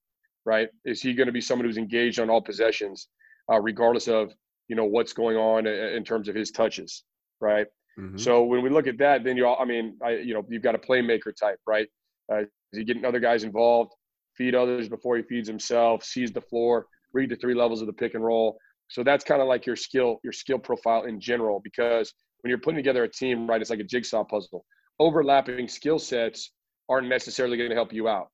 right? 0.48 0.68
Is 0.86 1.02
he 1.02 1.12
going 1.12 1.26
to 1.26 1.32
be 1.32 1.42
someone 1.42 1.66
who's 1.66 1.76
engaged 1.76 2.18
on 2.18 2.30
all 2.30 2.40
possessions, 2.40 3.08
uh, 3.52 3.60
regardless 3.60 4.08
of 4.08 4.32
you 4.68 4.76
know 4.76 4.86
what's 4.86 5.12
going 5.12 5.36
on 5.36 5.66
in 5.66 6.04
terms 6.04 6.28
of 6.28 6.34
his 6.34 6.50
touches, 6.50 7.04
right? 7.40 7.66
Mm-hmm. 8.00 8.16
So 8.16 8.44
when 8.44 8.62
we 8.62 8.70
look 8.70 8.86
at 8.86 8.96
that, 8.98 9.24
then 9.24 9.36
you 9.36 9.46
all, 9.46 9.58
I 9.60 9.66
mean, 9.66 9.98
I, 10.02 10.12
you 10.12 10.32
know, 10.32 10.44
you've 10.48 10.62
got 10.62 10.74
a 10.74 10.78
playmaker 10.78 11.36
type, 11.38 11.58
right? 11.66 11.86
Uh, 12.32 12.40
is 12.72 12.78
he 12.78 12.84
getting 12.84 13.04
other 13.04 13.20
guys 13.20 13.44
involved? 13.44 13.92
Feed 14.36 14.54
others 14.54 14.88
before 14.88 15.16
he 15.16 15.22
feeds 15.22 15.48
himself. 15.48 16.02
Sees 16.02 16.32
the 16.32 16.40
floor. 16.40 16.86
Read 17.12 17.30
the 17.30 17.36
three 17.36 17.54
levels 17.54 17.80
of 17.82 17.86
the 17.86 17.92
pick 17.92 18.14
and 18.14 18.24
roll. 18.24 18.58
So 18.88 19.02
that's 19.02 19.24
kind 19.24 19.42
of 19.42 19.48
like 19.48 19.66
your 19.66 19.76
skill, 19.76 20.18
your 20.24 20.32
skill 20.32 20.58
profile 20.58 21.04
in 21.04 21.20
general. 21.20 21.60
Because 21.62 22.14
when 22.40 22.48
you're 22.50 22.58
putting 22.58 22.76
together 22.76 23.04
a 23.04 23.08
team, 23.08 23.46
right, 23.46 23.60
it's 23.60 23.70
like 23.70 23.80
a 23.80 23.84
jigsaw 23.84 24.24
puzzle. 24.24 24.64
Overlapping 24.98 25.68
skill 25.68 25.98
sets 25.98 26.52
aren't 26.88 27.08
necessarily 27.08 27.56
going 27.56 27.70
to 27.70 27.76
help 27.76 27.92
you 27.92 28.08
out, 28.08 28.28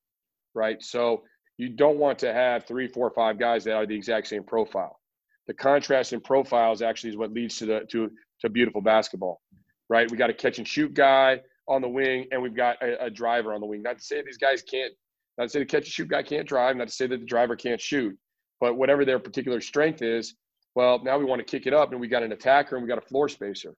right? 0.54 0.80
So 0.82 1.22
you 1.56 1.68
don't 1.68 1.98
want 1.98 2.18
to 2.20 2.32
have 2.32 2.66
three, 2.66 2.88
four, 2.88 3.10
five 3.10 3.38
guys 3.38 3.64
that 3.64 3.74
are 3.74 3.86
the 3.86 3.94
exact 3.94 4.26
same 4.26 4.42
profile. 4.42 4.98
The 5.46 5.54
contrast 5.54 6.12
in 6.12 6.20
profiles 6.20 6.82
actually 6.82 7.10
is 7.10 7.16
what 7.16 7.32
leads 7.32 7.56
to 7.58 7.66
the 7.66 7.80
to 7.90 8.10
to 8.40 8.48
beautiful 8.48 8.80
basketball, 8.80 9.40
right? 9.88 10.10
We 10.10 10.16
got 10.16 10.30
a 10.30 10.34
catch 10.34 10.58
and 10.58 10.66
shoot 10.66 10.94
guy 10.94 11.40
on 11.68 11.80
the 11.80 11.88
wing, 11.88 12.26
and 12.30 12.42
we've 12.42 12.56
got 12.56 12.82
a, 12.82 13.06
a, 13.06 13.10
driver 13.10 13.54
on 13.54 13.60
the 13.60 13.66
wing. 13.66 13.82
Not 13.82 13.98
to 13.98 14.04
say 14.04 14.22
these 14.22 14.36
guys 14.36 14.62
can't, 14.62 14.92
not 15.38 15.44
to 15.44 15.50
say 15.50 15.58
the 15.60 15.64
catch 15.64 15.84
and 15.84 15.92
shoot 15.92 16.08
guy 16.08 16.22
can't 16.22 16.46
drive, 16.46 16.76
not 16.76 16.88
to 16.88 16.94
say 16.94 17.06
that 17.06 17.20
the 17.20 17.26
driver 17.26 17.56
can't 17.56 17.80
shoot, 17.80 18.16
but 18.60 18.76
whatever 18.76 19.04
their 19.04 19.18
particular 19.18 19.60
strength 19.60 20.02
is, 20.02 20.34
well, 20.74 21.02
now 21.02 21.18
we 21.18 21.24
want 21.24 21.38
to 21.38 21.44
kick 21.44 21.66
it 21.66 21.72
up, 21.72 21.92
and 21.92 22.00
we 22.00 22.08
got 22.08 22.22
an 22.22 22.32
attacker 22.32 22.76
and 22.76 22.82
we 22.82 22.88
got 22.88 22.98
a 22.98 23.06
floor 23.06 23.28
spacer, 23.28 23.74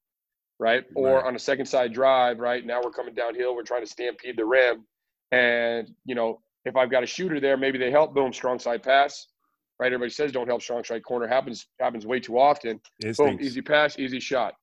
right? 0.59 0.85
right? 0.85 0.85
Or 0.97 1.25
on 1.25 1.37
a 1.37 1.39
second 1.39 1.67
side 1.67 1.93
drive, 1.93 2.39
right? 2.39 2.65
Now 2.65 2.81
we're 2.83 2.91
coming 2.91 3.15
downhill, 3.15 3.55
we're 3.55 3.63
trying 3.63 3.85
to 3.85 3.91
stampede 3.91 4.37
the 4.37 4.47
rim, 4.47 4.85
and 5.31 5.89
you 6.05 6.15
know 6.15 6.41
if 6.67 6.77
I've 6.77 6.91
got 6.91 7.03
a 7.03 7.07
shooter 7.07 7.41
there, 7.41 7.57
maybe 7.57 7.79
they 7.79 7.91
help. 7.91 8.15
Boom, 8.15 8.33
strong 8.33 8.59
side 8.59 8.83
pass. 8.83 9.29
Right, 9.79 9.87
everybody 9.87 10.11
says 10.11 10.33
don't 10.33 10.47
help 10.47 10.63
strong 10.63 10.83
side 10.85 11.05
corner. 11.05 11.27
happens 11.27 11.67
happens 11.81 12.07
way 12.07 12.19
too 12.19 12.39
often. 12.39 12.81
Boom, 13.17 13.39
easy 13.41 13.63
pass, 13.63 13.99
easy 13.99 14.21
shot. 14.21 14.55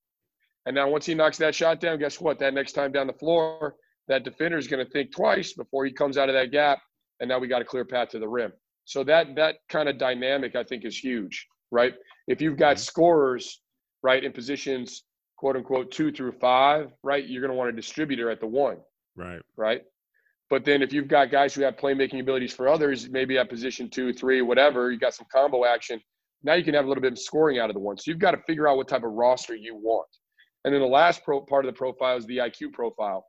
And 0.66 0.76
now 0.76 0.90
once 0.90 1.06
he 1.06 1.14
knocks 1.14 1.38
that 1.38 1.54
shot 1.54 1.80
down, 1.80 2.00
guess 2.00 2.20
what? 2.20 2.40
That 2.40 2.54
next 2.54 2.74
time 2.74 2.92
down 2.92 3.08
the 3.08 3.14
floor, 3.14 3.76
that 4.08 4.24
defender 4.24 4.58
is 4.58 4.68
going 4.68 4.84
to 4.84 4.92
think 4.92 5.14
twice 5.14 5.54
before 5.54 5.86
he 5.86 5.92
comes 5.92 6.18
out 6.18 6.30
of 6.30 6.36
that 6.36 6.52
gap. 6.52 6.80
And 7.20 7.30
now 7.30 7.38
we 7.38 7.48
got 7.48 7.62
a 7.62 7.66
clear 7.66 7.86
path 7.86 8.10
to 8.10 8.20
the 8.20 8.28
rim. 8.28 8.52
So 8.86 9.04
that 9.06 9.36
that 9.36 9.58
kind 9.70 9.88
of 9.88 9.98
dynamic 9.98 10.56
I 10.56 10.64
think 10.64 10.84
is 10.84 10.98
huge, 10.98 11.48
right? 11.72 11.94
If 12.28 12.42
you've 12.42 12.58
got 12.58 12.78
mm-hmm. 12.78 12.84
scorers, 12.84 13.62
right, 14.02 14.24
in 14.24 14.32
positions 14.32 15.04
quote 15.38 15.56
unquote 15.58 15.92
two 15.92 16.12
through 16.12 16.32
five, 16.34 16.92
right, 17.04 17.28
you're 17.28 17.42
going 17.42 17.52
to 17.52 17.58
want 17.58 17.70
a 17.70 17.74
distributor 17.74 18.30
at 18.30 18.40
the 18.40 18.48
one. 18.48 18.78
Right. 19.16 19.42
Right. 19.56 19.82
But 20.54 20.66
then 20.66 20.84
if 20.84 20.94
you've 20.94 21.08
got 21.08 21.32
guys 21.32 21.56
who 21.56 21.64
have 21.64 21.78
playmaking 21.78 22.20
abilities 22.20 22.54
for 22.54 22.70
others, 22.70 23.10
maybe 23.10 23.40
at 23.40 23.50
position 23.50 23.90
two, 23.90 24.14
three, 24.14 24.44
whatever, 24.44 24.92
you 24.92 25.00
got 25.00 25.16
some 25.16 25.26
combo 25.32 25.66
action. 25.66 26.00
Now 26.44 26.54
you 26.54 26.64
can 26.64 26.76
have 26.76 26.86
a 26.86 26.88
little 26.88 27.02
bit 27.02 27.14
of 27.14 27.18
scoring 27.18 27.58
out 27.58 27.72
of 27.72 27.74
the 27.74 27.80
one. 27.80 27.98
So 27.98 28.12
you've 28.12 28.20
got 28.20 28.32
to 28.36 28.42
figure 28.46 28.68
out 28.68 28.78
what 28.78 28.88
type 28.88 29.04
of 29.04 29.14
roster 29.14 29.56
you 29.56 29.76
want. 29.76 30.06
And 30.64 30.72
then 30.72 30.80
the 30.80 30.88
last 30.88 31.24
pro- 31.24 31.42
part 31.42 31.66
of 31.66 31.74
the 31.74 31.76
profile 31.76 32.18
is 32.18 32.28
the 32.28 32.38
IQ 32.38 32.72
profile, 32.72 33.26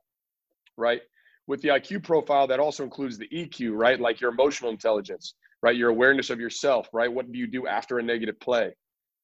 right? 0.77 1.01
With 1.47 1.63
the 1.63 1.69
IQ 1.69 2.03
profile, 2.03 2.45
that 2.45 2.59
also 2.59 2.83
includes 2.83 3.17
the 3.17 3.27
EQ, 3.29 3.71
right? 3.73 3.99
Like 3.99 4.21
your 4.21 4.29
emotional 4.29 4.69
intelligence, 4.69 5.33
right? 5.63 5.75
Your 5.75 5.89
awareness 5.89 6.29
of 6.29 6.39
yourself, 6.39 6.89
right? 6.93 7.11
What 7.11 7.31
do 7.31 7.39
you 7.39 7.47
do 7.47 7.65
after 7.65 7.97
a 7.97 8.03
negative 8.03 8.39
play? 8.39 8.69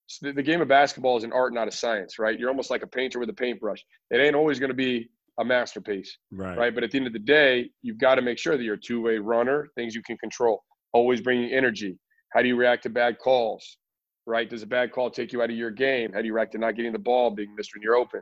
So 0.07 0.25
the, 0.25 0.33
the 0.33 0.43
game 0.43 0.61
of 0.61 0.67
basketball 0.67 1.17
is 1.17 1.23
an 1.23 1.33
art, 1.33 1.53
not 1.53 1.67
a 1.67 1.71
science, 1.71 2.17
right? 2.17 2.39
You're 2.39 2.49
almost 2.49 2.71
like 2.71 2.81
a 2.81 2.87
painter 2.87 3.19
with 3.19 3.29
a 3.29 3.33
paintbrush. 3.33 3.85
It 4.09 4.17
ain't 4.17 4.35
always 4.35 4.57
going 4.57 4.71
to 4.71 4.75
be 4.75 5.11
a 5.41 5.45
masterpiece, 5.45 6.17
right. 6.31 6.57
right? 6.57 6.75
But 6.75 6.83
at 6.83 6.91
the 6.91 6.97
end 6.97 7.07
of 7.07 7.13
the 7.13 7.19
day, 7.19 7.69
you've 7.81 7.99
got 7.99 8.15
to 8.15 8.21
make 8.21 8.37
sure 8.37 8.57
that 8.57 8.63
you're 8.63 8.75
a 8.75 8.79
two-way 8.79 9.17
runner, 9.17 9.69
things 9.75 9.93
you 9.93 10.01
can 10.03 10.17
control, 10.17 10.63
always 10.93 11.21
bringing 11.21 11.51
energy. 11.51 11.97
How 12.33 12.41
do 12.41 12.47
you 12.47 12.55
react 12.55 12.83
to 12.83 12.89
bad 12.89 13.19
calls? 13.19 13.77
right? 14.25 14.49
Does 14.49 14.63
a 14.63 14.67
bad 14.67 14.91
call 14.91 15.09
take 15.09 15.33
you 15.33 15.41
out 15.41 15.49
of 15.49 15.55
your 15.55 15.71
game? 15.71 16.13
How 16.13 16.21
do 16.21 16.27
you 16.27 16.33
react 16.33 16.53
to 16.53 16.57
not 16.57 16.75
getting 16.75 16.91
the 16.91 16.99
ball, 16.99 17.31
being 17.31 17.53
missed 17.55 17.71
when 17.75 17.81
you're 17.81 17.95
open, 17.95 18.21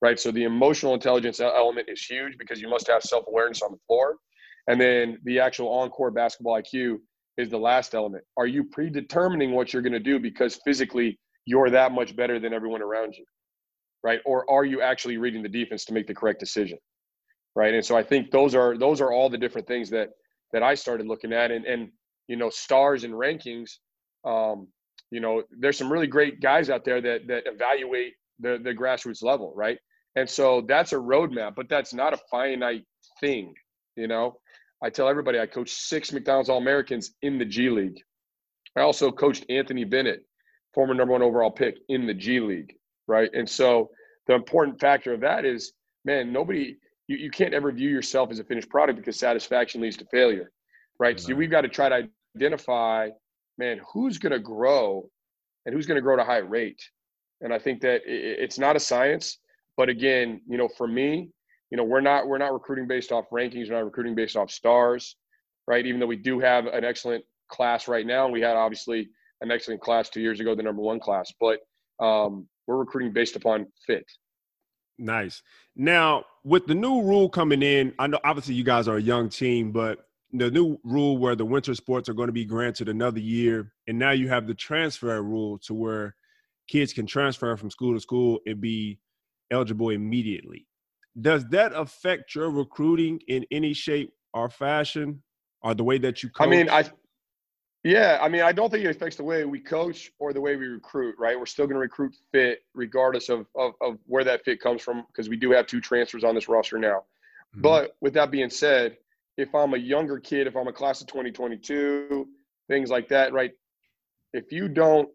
right? 0.00 0.18
So 0.18 0.30
the 0.30 0.44
emotional 0.44 0.94
intelligence 0.94 1.40
element 1.40 1.88
is 1.88 2.04
huge 2.04 2.36
because 2.38 2.60
you 2.60 2.68
must 2.68 2.86
have 2.88 3.02
self 3.02 3.24
awareness 3.28 3.62
on 3.62 3.72
the 3.72 3.78
floor. 3.86 4.16
And 4.66 4.80
then 4.80 5.18
the 5.24 5.40
actual 5.40 5.68
on 5.68 5.90
court 5.90 6.14
basketball 6.14 6.60
IQ 6.60 6.96
is 7.36 7.50
the 7.50 7.58
last 7.58 7.94
element. 7.94 8.24
Are 8.36 8.46
you 8.46 8.64
predetermining 8.64 9.52
what 9.52 9.72
you're 9.72 9.82
going 9.82 9.92
to 9.92 10.00
do 10.00 10.18
because 10.18 10.58
physically 10.64 11.18
you're 11.46 11.68
that 11.70 11.92
much 11.92 12.16
better 12.16 12.40
than 12.40 12.54
everyone 12.54 12.80
around 12.80 13.14
you, 13.14 13.24
right? 14.04 14.20
Or 14.26 14.48
are 14.48 14.64
you 14.64 14.82
actually 14.82 15.16
reading 15.16 15.42
the 15.42 15.48
defense 15.48 15.86
to 15.86 15.94
make 15.94 16.06
the 16.06 16.14
correct 16.14 16.38
decision, 16.38 16.78
right? 17.56 17.74
And 17.74 17.84
so 17.84 17.96
I 17.96 18.04
think 18.04 18.30
those 18.30 18.54
are 18.54 18.76
those 18.76 19.00
are 19.00 19.10
all 19.10 19.30
the 19.30 19.38
different 19.38 19.66
things 19.66 19.90
that 19.90 20.10
that 20.52 20.62
I 20.62 20.74
started 20.74 21.08
looking 21.08 21.32
at, 21.32 21.50
and 21.50 21.64
and 21.64 21.90
you 22.28 22.36
know 22.36 22.50
stars 22.50 23.02
and 23.02 23.14
rankings. 23.14 23.70
Um, 24.24 24.68
you 25.10 25.20
know, 25.20 25.42
there's 25.58 25.78
some 25.78 25.92
really 25.92 26.06
great 26.06 26.40
guys 26.40 26.70
out 26.70 26.84
there 26.84 27.00
that 27.00 27.26
that 27.26 27.44
evaluate 27.46 28.12
the 28.38 28.60
the 28.62 28.74
grassroots 28.74 29.22
level, 29.22 29.52
right? 29.56 29.78
And 30.16 30.28
so 30.28 30.60
that's 30.68 30.92
a 30.92 30.96
roadmap, 30.96 31.56
but 31.56 31.68
that's 31.68 31.92
not 31.92 32.12
a 32.12 32.18
finite 32.30 32.84
thing. 33.20 33.54
You 33.96 34.06
know, 34.06 34.36
I 34.82 34.90
tell 34.90 35.08
everybody 35.08 35.40
I 35.40 35.46
coached 35.46 35.76
six 35.76 36.12
McDonald's 36.12 36.50
All 36.50 36.58
Americans 36.58 37.14
in 37.22 37.38
the 37.38 37.44
G 37.44 37.70
League. 37.70 38.00
I 38.76 38.80
also 38.80 39.10
coached 39.10 39.46
Anthony 39.48 39.84
Bennett, 39.84 40.24
former 40.74 40.94
number 40.94 41.12
one 41.12 41.22
overall 41.22 41.50
pick 41.50 41.76
in 41.88 42.06
the 42.06 42.14
G 42.14 42.40
League, 42.40 42.74
right? 43.06 43.30
And 43.32 43.48
so 43.48 43.90
the 44.26 44.34
important 44.34 44.80
factor 44.80 45.12
of 45.12 45.20
that 45.20 45.44
is, 45.44 45.72
man, 46.04 46.32
nobody, 46.32 46.76
you, 47.08 47.16
you 47.16 47.30
can't 47.30 47.54
ever 47.54 47.70
view 47.72 47.90
yourself 47.90 48.30
as 48.30 48.38
a 48.38 48.44
finished 48.44 48.68
product 48.68 48.98
because 48.98 49.18
satisfaction 49.18 49.80
leads 49.80 49.96
to 49.98 50.06
failure, 50.06 50.50
right? 50.98 51.08
right. 51.08 51.20
So 51.20 51.34
we've 51.34 51.50
got 51.50 51.62
to 51.62 51.68
try 51.68 51.88
to 51.88 52.08
identify, 52.36 53.10
man, 53.58 53.80
who's 53.92 54.18
going 54.18 54.32
to 54.32 54.38
grow 54.38 55.08
and 55.66 55.74
who's 55.74 55.86
going 55.86 55.96
to 55.96 56.02
grow 56.02 56.14
at 56.14 56.20
a 56.20 56.24
high 56.24 56.38
rate. 56.38 56.82
And 57.40 57.52
I 57.52 57.58
think 57.58 57.80
that 57.82 58.02
it's 58.06 58.58
not 58.58 58.76
a 58.76 58.80
science, 58.80 59.38
but 59.76 59.88
again, 59.88 60.40
you 60.48 60.56
know, 60.56 60.68
for 60.68 60.86
me, 60.86 61.30
you 61.70 61.76
know, 61.76 61.84
we're 61.84 62.00
not 62.00 62.26
we're 62.28 62.38
not 62.38 62.52
recruiting 62.52 62.86
based 62.86 63.10
off 63.10 63.24
rankings, 63.32 63.68
we're 63.68 63.74
not 63.74 63.84
recruiting 63.84 64.14
based 64.14 64.36
off 64.36 64.50
stars, 64.50 65.16
right? 65.66 65.84
Even 65.84 66.00
though 66.00 66.06
we 66.06 66.16
do 66.16 66.38
have 66.38 66.66
an 66.66 66.84
excellent 66.84 67.24
class 67.48 67.88
right 67.88 68.06
now, 68.06 68.24
and 68.24 68.32
we 68.32 68.40
had 68.40 68.56
obviously 68.56 69.08
an 69.40 69.50
excellent 69.50 69.80
class 69.80 70.08
two 70.08 70.20
years 70.20 70.40
ago, 70.40 70.54
the 70.54 70.62
number 70.62 70.82
one 70.82 71.00
class, 71.00 71.32
but 71.40 71.58
um, 72.04 72.46
we're 72.66 72.76
recruiting 72.76 73.12
based 73.12 73.36
upon 73.36 73.66
fit. 73.86 74.04
Nice. 74.98 75.42
Now, 75.76 76.24
with 76.44 76.66
the 76.66 76.74
new 76.74 77.02
rule 77.02 77.28
coming 77.28 77.62
in, 77.62 77.92
I 77.98 78.06
know 78.06 78.20
obviously 78.24 78.54
you 78.54 78.64
guys 78.64 78.86
are 78.86 78.96
a 78.96 79.02
young 79.02 79.28
team, 79.28 79.72
but 79.72 80.06
the 80.32 80.50
new 80.50 80.78
rule 80.84 81.18
where 81.18 81.36
the 81.36 81.44
winter 81.44 81.74
sports 81.74 82.08
are 82.08 82.14
going 82.14 82.28
to 82.28 82.32
be 82.32 82.44
granted 82.44 82.88
another 82.88 83.20
year, 83.20 83.72
and 83.86 83.98
now 83.98 84.12
you 84.12 84.28
have 84.28 84.46
the 84.46 84.54
transfer 84.54 85.20
rule 85.22 85.58
to 85.58 85.74
where 85.74 86.16
kids 86.68 86.92
can 86.92 87.06
transfer 87.06 87.56
from 87.56 87.70
school 87.70 87.94
to 87.94 88.00
school 88.00 88.40
and 88.46 88.60
be 88.60 88.98
eligible 89.50 89.90
immediately. 89.90 90.66
Does 91.20 91.46
that 91.50 91.72
affect 91.74 92.34
your 92.34 92.50
recruiting 92.50 93.20
in 93.28 93.44
any 93.50 93.72
shape 93.72 94.12
or 94.32 94.48
fashion, 94.48 95.22
or 95.62 95.74
the 95.74 95.84
way 95.84 95.98
that 95.98 96.22
you 96.22 96.28
coach? 96.30 96.46
I 96.46 96.50
mean, 96.50 96.68
I 96.68 96.84
yeah, 97.84 98.18
I 98.22 98.30
mean, 98.30 98.40
I 98.40 98.52
don't 98.52 98.70
think 98.70 98.82
it 98.82 98.88
affects 98.88 99.16
the 99.16 99.24
way 99.24 99.44
we 99.44 99.60
coach 99.60 100.10
or 100.18 100.32
the 100.32 100.40
way 100.40 100.56
we 100.56 100.66
recruit, 100.66 101.16
right? 101.18 101.38
We're 101.38 101.44
still 101.44 101.66
going 101.66 101.74
to 101.74 101.80
recruit 101.80 102.16
fit 102.32 102.60
regardless 102.74 103.28
of, 103.28 103.46
of, 103.54 103.74
of 103.82 103.98
where 104.06 104.24
that 104.24 104.42
fit 104.42 104.58
comes 104.58 104.80
from 104.80 105.04
because 105.08 105.28
we 105.28 105.36
do 105.36 105.50
have 105.50 105.66
two 105.66 105.82
transfers 105.82 106.24
on 106.24 106.34
this 106.34 106.48
roster 106.48 106.78
now. 106.78 107.04
Mm-hmm. 107.52 107.60
But 107.60 107.96
with 108.00 108.14
that 108.14 108.30
being 108.30 108.48
said, 108.48 108.96
if 109.36 109.54
I'm 109.54 109.74
a 109.74 109.78
younger 109.78 110.18
kid, 110.18 110.46
if 110.46 110.56
I'm 110.56 110.66
a 110.66 110.72
class 110.72 111.02
of 111.02 111.08
2022, 111.08 112.26
things 112.68 112.88
like 112.88 113.08
that, 113.08 113.34
right? 113.34 113.52
If 114.32 114.50
you 114.50 114.66
don't 114.66 115.10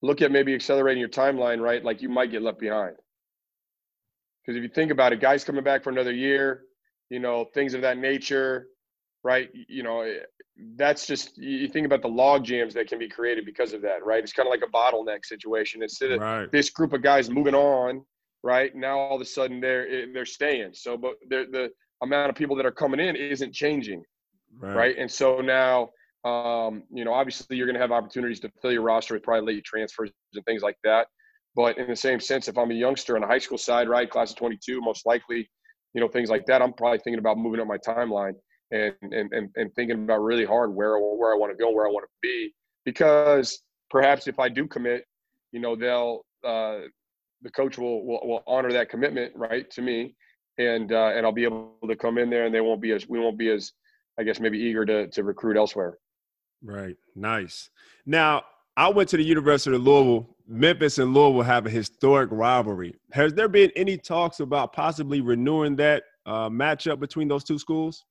look 0.00 0.22
at 0.22 0.30
maybe 0.30 0.54
accelerating 0.54 1.00
your 1.00 1.08
timeline, 1.08 1.60
right, 1.60 1.84
like 1.84 2.00
you 2.00 2.08
might 2.08 2.30
get 2.30 2.42
left 2.42 2.60
behind. 2.60 2.94
Because 4.40 4.56
if 4.56 4.62
you 4.62 4.68
think 4.68 4.92
about 4.92 5.12
it, 5.12 5.20
guys 5.20 5.42
coming 5.42 5.64
back 5.64 5.82
for 5.82 5.90
another 5.90 6.12
year, 6.12 6.62
you 7.10 7.18
know, 7.18 7.46
things 7.54 7.74
of 7.74 7.82
that 7.82 7.98
nature, 7.98 8.68
right? 9.28 9.50
You 9.68 9.82
know, 9.82 10.10
that's 10.76 11.06
just 11.06 11.36
you 11.36 11.68
think 11.68 11.84
about 11.84 12.00
the 12.00 12.08
log 12.08 12.44
jams 12.44 12.72
that 12.72 12.88
can 12.88 12.98
be 12.98 13.10
created 13.10 13.44
because 13.44 13.74
of 13.74 13.82
that, 13.82 14.02
right? 14.02 14.22
It's 14.22 14.32
kind 14.32 14.48
of 14.48 14.50
like 14.50 14.62
a 14.66 14.72
bottleneck 14.74 15.26
situation. 15.26 15.82
Instead 15.82 16.12
of 16.12 16.20
right. 16.20 16.50
this 16.50 16.70
group 16.70 16.94
of 16.94 17.02
guys 17.02 17.28
moving 17.28 17.54
on, 17.54 18.02
right 18.42 18.74
now 18.74 18.98
all 18.98 19.16
of 19.16 19.20
a 19.20 19.26
sudden 19.26 19.60
they're 19.60 19.86
eh, 19.86 20.06
they're 20.14 20.24
staying. 20.24 20.70
So, 20.72 20.96
but 20.96 21.16
the 21.28 21.70
amount 22.02 22.30
of 22.30 22.36
people 22.36 22.56
that 22.56 22.64
are 22.64 22.72
coming 22.72 23.00
in 23.00 23.16
isn't 23.16 23.52
changing, 23.52 24.02
right? 24.58 24.76
right? 24.76 24.96
And 24.98 25.10
so 25.10 25.42
now, 25.42 25.90
um, 26.24 26.84
you 26.90 27.04
know, 27.04 27.12
obviously 27.12 27.58
you're 27.58 27.66
going 27.66 27.74
to 27.74 27.82
have 27.82 27.92
opportunities 27.92 28.40
to 28.40 28.50
fill 28.62 28.72
your 28.72 28.82
roster 28.82 29.12
with 29.12 29.24
probably 29.24 29.56
late 29.56 29.64
transfers 29.64 30.10
and 30.32 30.44
things 30.46 30.62
like 30.62 30.78
that. 30.84 31.06
But 31.54 31.76
in 31.76 31.86
the 31.86 31.96
same 31.96 32.18
sense, 32.18 32.48
if 32.48 32.56
I'm 32.56 32.70
a 32.70 32.74
youngster 32.74 33.14
on 33.14 33.20
the 33.20 33.26
high 33.26 33.44
school 33.46 33.58
side, 33.58 33.90
right, 33.90 34.08
class 34.08 34.30
of 34.30 34.38
22, 34.38 34.80
most 34.80 35.04
likely, 35.04 35.50
you 35.92 36.00
know, 36.00 36.08
things 36.08 36.30
like 36.30 36.46
that, 36.46 36.62
I'm 36.62 36.72
probably 36.72 37.00
thinking 37.00 37.18
about 37.18 37.36
moving 37.36 37.60
up 37.60 37.66
my 37.66 37.78
timeline 37.78 38.34
and 38.70 38.94
and 39.02 39.32
and, 39.32 39.50
and 39.56 39.74
thinking 39.74 40.04
about 40.04 40.22
really 40.22 40.44
hard 40.44 40.74
where 40.74 40.98
where 40.98 41.32
I 41.32 41.36
want 41.36 41.52
to 41.52 41.56
go, 41.56 41.70
where 41.70 41.86
I 41.86 41.90
want 41.90 42.04
to 42.04 42.10
be, 42.22 42.52
because 42.84 43.62
perhaps 43.90 44.26
if 44.26 44.38
I 44.38 44.48
do 44.48 44.66
commit, 44.66 45.04
you 45.52 45.60
know, 45.60 45.76
they'll 45.76 46.24
uh, 46.44 46.80
the 47.42 47.50
coach 47.50 47.78
will, 47.78 48.04
will 48.04 48.20
will 48.24 48.42
honor 48.46 48.72
that 48.72 48.88
commitment 48.88 49.32
right 49.36 49.70
to 49.70 49.82
me, 49.82 50.14
and 50.58 50.92
uh, 50.92 51.12
and 51.14 51.24
I'll 51.24 51.32
be 51.32 51.44
able 51.44 51.74
to 51.86 51.96
come 51.96 52.18
in 52.18 52.30
there, 52.30 52.46
and 52.46 52.54
they 52.54 52.60
won't 52.60 52.80
be 52.80 52.92
as 52.92 53.08
we 53.08 53.18
won't 53.18 53.38
be 53.38 53.50
as 53.50 53.72
I 54.18 54.24
guess 54.24 54.40
maybe 54.40 54.58
eager 54.58 54.84
to 54.84 55.08
to 55.08 55.24
recruit 55.24 55.56
elsewhere. 55.56 55.98
Right. 56.62 56.96
Nice. 57.14 57.70
Now 58.04 58.42
I 58.76 58.88
went 58.88 59.08
to 59.10 59.16
the 59.16 59.24
University 59.24 59.74
of 59.74 59.82
Louisville. 59.82 60.36
Memphis 60.50 60.98
and 60.98 61.12
Louisville 61.12 61.42
have 61.42 61.66
a 61.66 61.70
historic 61.70 62.30
rivalry. 62.32 62.94
Has 63.12 63.34
there 63.34 63.48
been 63.48 63.70
any 63.76 63.98
talks 63.98 64.40
about 64.40 64.72
possibly 64.72 65.20
renewing 65.20 65.76
that 65.76 66.04
uh, 66.24 66.48
matchup 66.48 67.00
between 67.00 67.28
those 67.28 67.44
two 67.44 67.58
schools? 67.58 68.04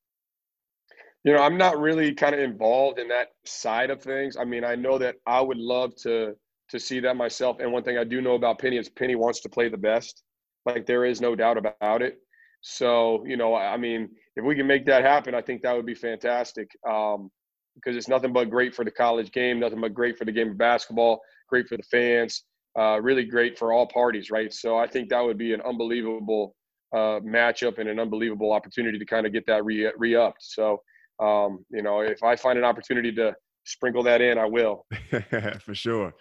You 1.27 1.33
know, 1.33 1.41
I'm 1.41 1.57
not 1.57 1.77
really 1.77 2.13
kind 2.13 2.33
of 2.33 2.39
involved 2.39 2.99
in 2.99 3.09
that 3.09 3.31
side 3.43 3.89
of 3.89 4.01
things. 4.01 4.37
I 4.37 4.45
mean, 4.45 4.63
I 4.63 4.75
know 4.75 4.97
that 4.97 5.15
I 5.25 5.41
would 5.41 5.57
love 5.57 5.93
to 6.03 6.33
to 6.69 6.79
see 6.79 7.01
that 7.01 7.17
myself. 7.17 7.57
And 7.59 7.73
one 7.73 7.83
thing 7.83 7.97
I 7.97 8.05
do 8.05 8.21
know 8.21 8.35
about 8.35 8.59
Penny 8.59 8.77
is 8.77 8.87
Penny 8.87 9.15
wants 9.15 9.41
to 9.41 9.49
play 9.49 9.67
the 9.67 9.77
best. 9.77 10.23
Like 10.65 10.85
there 10.85 11.03
is 11.03 11.19
no 11.19 11.35
doubt 11.35 11.57
about 11.57 12.01
it. 12.01 12.19
So, 12.61 13.25
you 13.25 13.35
know, 13.35 13.55
I 13.55 13.75
mean, 13.75 14.07
if 14.37 14.45
we 14.45 14.55
can 14.55 14.67
make 14.67 14.85
that 14.85 15.03
happen, 15.03 15.35
I 15.35 15.41
think 15.41 15.63
that 15.63 15.75
would 15.75 15.85
be 15.85 15.95
fantastic. 15.95 16.71
Um, 16.89 17.29
because 17.75 17.97
it's 17.97 18.07
nothing 18.07 18.31
but 18.31 18.49
great 18.49 18.73
for 18.73 18.85
the 18.85 18.91
college 18.91 19.33
game, 19.33 19.59
nothing 19.59 19.81
but 19.81 19.93
great 19.93 20.17
for 20.17 20.23
the 20.23 20.31
game 20.31 20.51
of 20.51 20.57
basketball, 20.57 21.19
great 21.49 21.67
for 21.67 21.75
the 21.75 21.83
fans, 21.83 22.45
uh, 22.79 23.01
really 23.01 23.25
great 23.25 23.59
for 23.59 23.73
all 23.73 23.85
parties, 23.85 24.31
right? 24.31 24.53
So 24.53 24.77
I 24.77 24.87
think 24.87 25.09
that 25.09 25.25
would 25.25 25.37
be 25.37 25.53
an 25.53 25.59
unbelievable 25.59 26.55
uh, 26.93 27.19
matchup 27.19 27.79
and 27.79 27.89
an 27.89 27.99
unbelievable 27.99 28.53
opportunity 28.53 28.97
to 28.97 29.05
kind 29.05 29.25
of 29.25 29.33
get 29.33 29.45
that 29.47 29.65
re 29.65 29.91
re 29.97 30.15
upped. 30.15 30.41
So 30.43 30.81
um, 31.19 31.65
you 31.69 31.81
know, 31.81 32.01
if 32.01 32.23
I 32.23 32.35
find 32.35 32.57
an 32.57 32.63
opportunity 32.63 33.11
to 33.13 33.35
sprinkle 33.65 34.03
that 34.03 34.21
in, 34.21 34.37
I 34.37 34.45
will. 34.45 34.85
For 35.61 35.75
sure. 35.75 36.13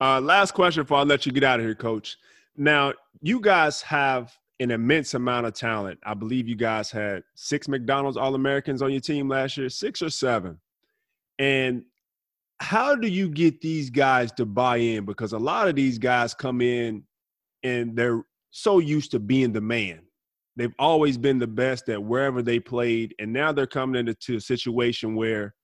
Uh, 0.00 0.20
last 0.20 0.52
question 0.52 0.82
before 0.82 0.98
I 0.98 1.02
let 1.02 1.26
you 1.26 1.32
get 1.32 1.44
out 1.44 1.60
of 1.60 1.66
here, 1.66 1.74
Coach. 1.74 2.16
Now, 2.56 2.92
you 3.20 3.40
guys 3.40 3.82
have 3.82 4.36
an 4.60 4.70
immense 4.70 5.14
amount 5.14 5.46
of 5.46 5.54
talent. 5.54 5.98
I 6.04 6.14
believe 6.14 6.48
you 6.48 6.56
guys 6.56 6.90
had 6.90 7.22
six 7.34 7.68
McDonald's 7.68 8.16
All 8.16 8.34
Americans 8.34 8.82
on 8.82 8.90
your 8.90 9.00
team 9.00 9.28
last 9.28 9.56
year, 9.56 9.68
six 9.68 10.02
or 10.02 10.10
seven. 10.10 10.58
And 11.38 11.84
how 12.60 12.96
do 12.96 13.06
you 13.06 13.28
get 13.28 13.60
these 13.60 13.90
guys 13.90 14.32
to 14.32 14.44
buy 14.44 14.78
in? 14.78 15.04
Because 15.04 15.32
a 15.32 15.38
lot 15.38 15.68
of 15.68 15.76
these 15.76 15.98
guys 15.98 16.34
come 16.34 16.60
in 16.60 17.04
and 17.62 17.96
they're 17.96 18.24
so 18.50 18.80
used 18.80 19.12
to 19.12 19.20
being 19.20 19.52
the 19.52 19.60
man. 19.60 20.00
They've 20.58 20.74
always 20.80 21.16
been 21.16 21.38
the 21.38 21.46
best 21.46 21.88
at 21.88 22.02
wherever 22.02 22.42
they 22.42 22.58
played, 22.58 23.14
and 23.20 23.32
now 23.32 23.52
they're 23.52 23.66
coming 23.66 24.08
into 24.08 24.36
a 24.36 24.40
situation 24.40 25.14
where 25.14 25.54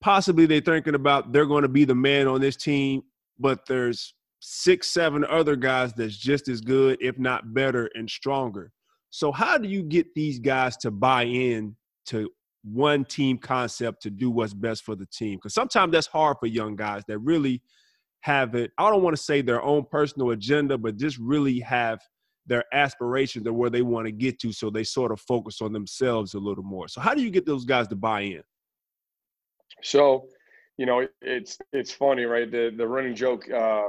possibly 0.00 0.46
they're 0.46 0.60
thinking 0.60 0.94
about 0.94 1.32
they're 1.32 1.46
going 1.46 1.62
to 1.62 1.68
be 1.68 1.84
the 1.84 1.96
man 1.96 2.28
on 2.28 2.40
this 2.40 2.54
team, 2.54 3.02
but 3.40 3.66
there's 3.66 4.14
six, 4.38 4.88
seven 4.88 5.24
other 5.24 5.56
guys 5.56 5.92
that's 5.94 6.16
just 6.16 6.46
as 6.46 6.60
good, 6.60 6.96
if 7.00 7.18
not 7.18 7.54
better 7.54 7.90
and 7.94 8.08
stronger. 8.08 8.70
So 9.10 9.32
how 9.32 9.58
do 9.58 9.68
you 9.68 9.82
get 9.82 10.06
these 10.14 10.38
guys 10.38 10.76
to 10.78 10.92
buy 10.92 11.24
in 11.24 11.74
to 12.06 12.30
one 12.62 13.04
team 13.04 13.36
concept 13.36 14.02
to 14.02 14.10
do 14.10 14.30
what's 14.30 14.54
best 14.54 14.84
for 14.84 14.94
the 14.94 15.06
team? 15.06 15.38
Because 15.38 15.54
sometimes 15.54 15.90
that's 15.92 16.06
hard 16.06 16.36
for 16.38 16.46
young 16.46 16.76
guys 16.76 17.02
that 17.08 17.18
really 17.18 17.62
have 18.20 18.54
it. 18.54 18.70
I 18.78 18.90
don't 18.90 19.02
want 19.02 19.16
to 19.16 19.22
say 19.22 19.42
their 19.42 19.62
own 19.62 19.86
personal 19.90 20.30
agenda, 20.30 20.78
but 20.78 20.98
just 20.98 21.18
really 21.18 21.58
have 21.60 22.00
their 22.46 22.64
aspirations 22.72 23.46
and 23.46 23.56
where 23.56 23.70
they 23.70 23.82
want 23.82 24.06
to 24.06 24.12
get 24.12 24.38
to 24.40 24.52
so 24.52 24.70
they 24.70 24.84
sort 24.84 25.12
of 25.12 25.20
focus 25.20 25.60
on 25.60 25.72
themselves 25.72 26.34
a 26.34 26.38
little 26.38 26.64
more. 26.64 26.88
So 26.88 27.00
how 27.00 27.14
do 27.14 27.22
you 27.22 27.30
get 27.30 27.46
those 27.46 27.64
guys 27.64 27.88
to 27.88 27.96
buy 27.96 28.20
in? 28.22 28.42
So 29.82 30.26
you 30.76 30.86
know 30.86 31.06
it's 31.20 31.58
it's 31.72 31.92
funny 31.92 32.24
right? 32.24 32.50
The 32.50 32.72
the 32.76 32.86
running 32.86 33.14
joke 33.14 33.50
uh, 33.50 33.88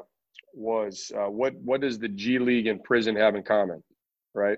was 0.54 1.12
uh, 1.16 1.30
what 1.30 1.54
what 1.56 1.82
does 1.82 2.00
the 2.00 2.10
g 2.10 2.40
league 2.40 2.68
and 2.68 2.84
prison 2.84 3.16
have 3.16 3.36
in 3.36 3.44
common 3.44 3.84
right? 4.34 4.58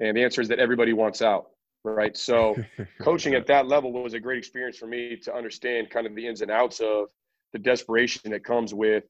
And 0.00 0.16
the 0.16 0.22
answer 0.22 0.40
is 0.40 0.48
that 0.48 0.58
everybody 0.58 0.92
wants 0.92 1.22
out 1.22 1.46
right? 1.84 2.16
So 2.16 2.56
coaching 3.00 3.34
at 3.34 3.46
that 3.46 3.68
level 3.68 3.92
was 3.92 4.14
a 4.14 4.20
great 4.20 4.38
experience 4.38 4.76
for 4.76 4.86
me 4.86 5.16
to 5.16 5.34
understand 5.34 5.90
kind 5.90 6.06
of 6.06 6.14
the 6.14 6.26
ins 6.26 6.40
and 6.40 6.50
outs 6.50 6.80
of 6.80 7.08
the 7.52 7.58
desperation 7.58 8.30
that 8.30 8.42
comes 8.42 8.74
with 8.74 9.04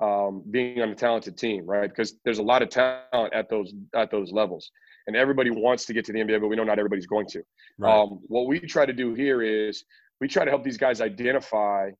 um, 0.00 0.42
being 0.50 0.82
on 0.82 0.90
a 0.90 0.94
talented 0.94 1.36
team, 1.38 1.64
right? 1.66 1.88
Because 1.88 2.18
there's 2.24 2.38
a 2.38 2.42
lot 2.42 2.62
of 2.62 2.68
talent 2.68 3.32
at 3.32 3.48
those 3.48 3.72
at 3.94 4.10
those 4.10 4.32
levels, 4.32 4.70
and 5.06 5.16
everybody 5.16 5.50
wants 5.50 5.86
to 5.86 5.92
get 5.92 6.04
to 6.06 6.12
the 6.12 6.18
NBA, 6.18 6.40
but 6.40 6.48
we 6.48 6.56
know 6.56 6.64
not 6.64 6.78
everybody's 6.78 7.06
going 7.06 7.26
to. 7.28 7.42
Right. 7.78 7.92
Um, 7.92 8.20
what 8.26 8.46
we 8.46 8.60
try 8.60 8.86
to 8.86 8.92
do 8.92 9.14
here 9.14 9.42
is 9.42 9.84
we 10.20 10.28
try 10.28 10.44
to 10.44 10.50
help 10.50 10.64
these 10.64 10.76
guys 10.76 11.00
identify, 11.00 11.90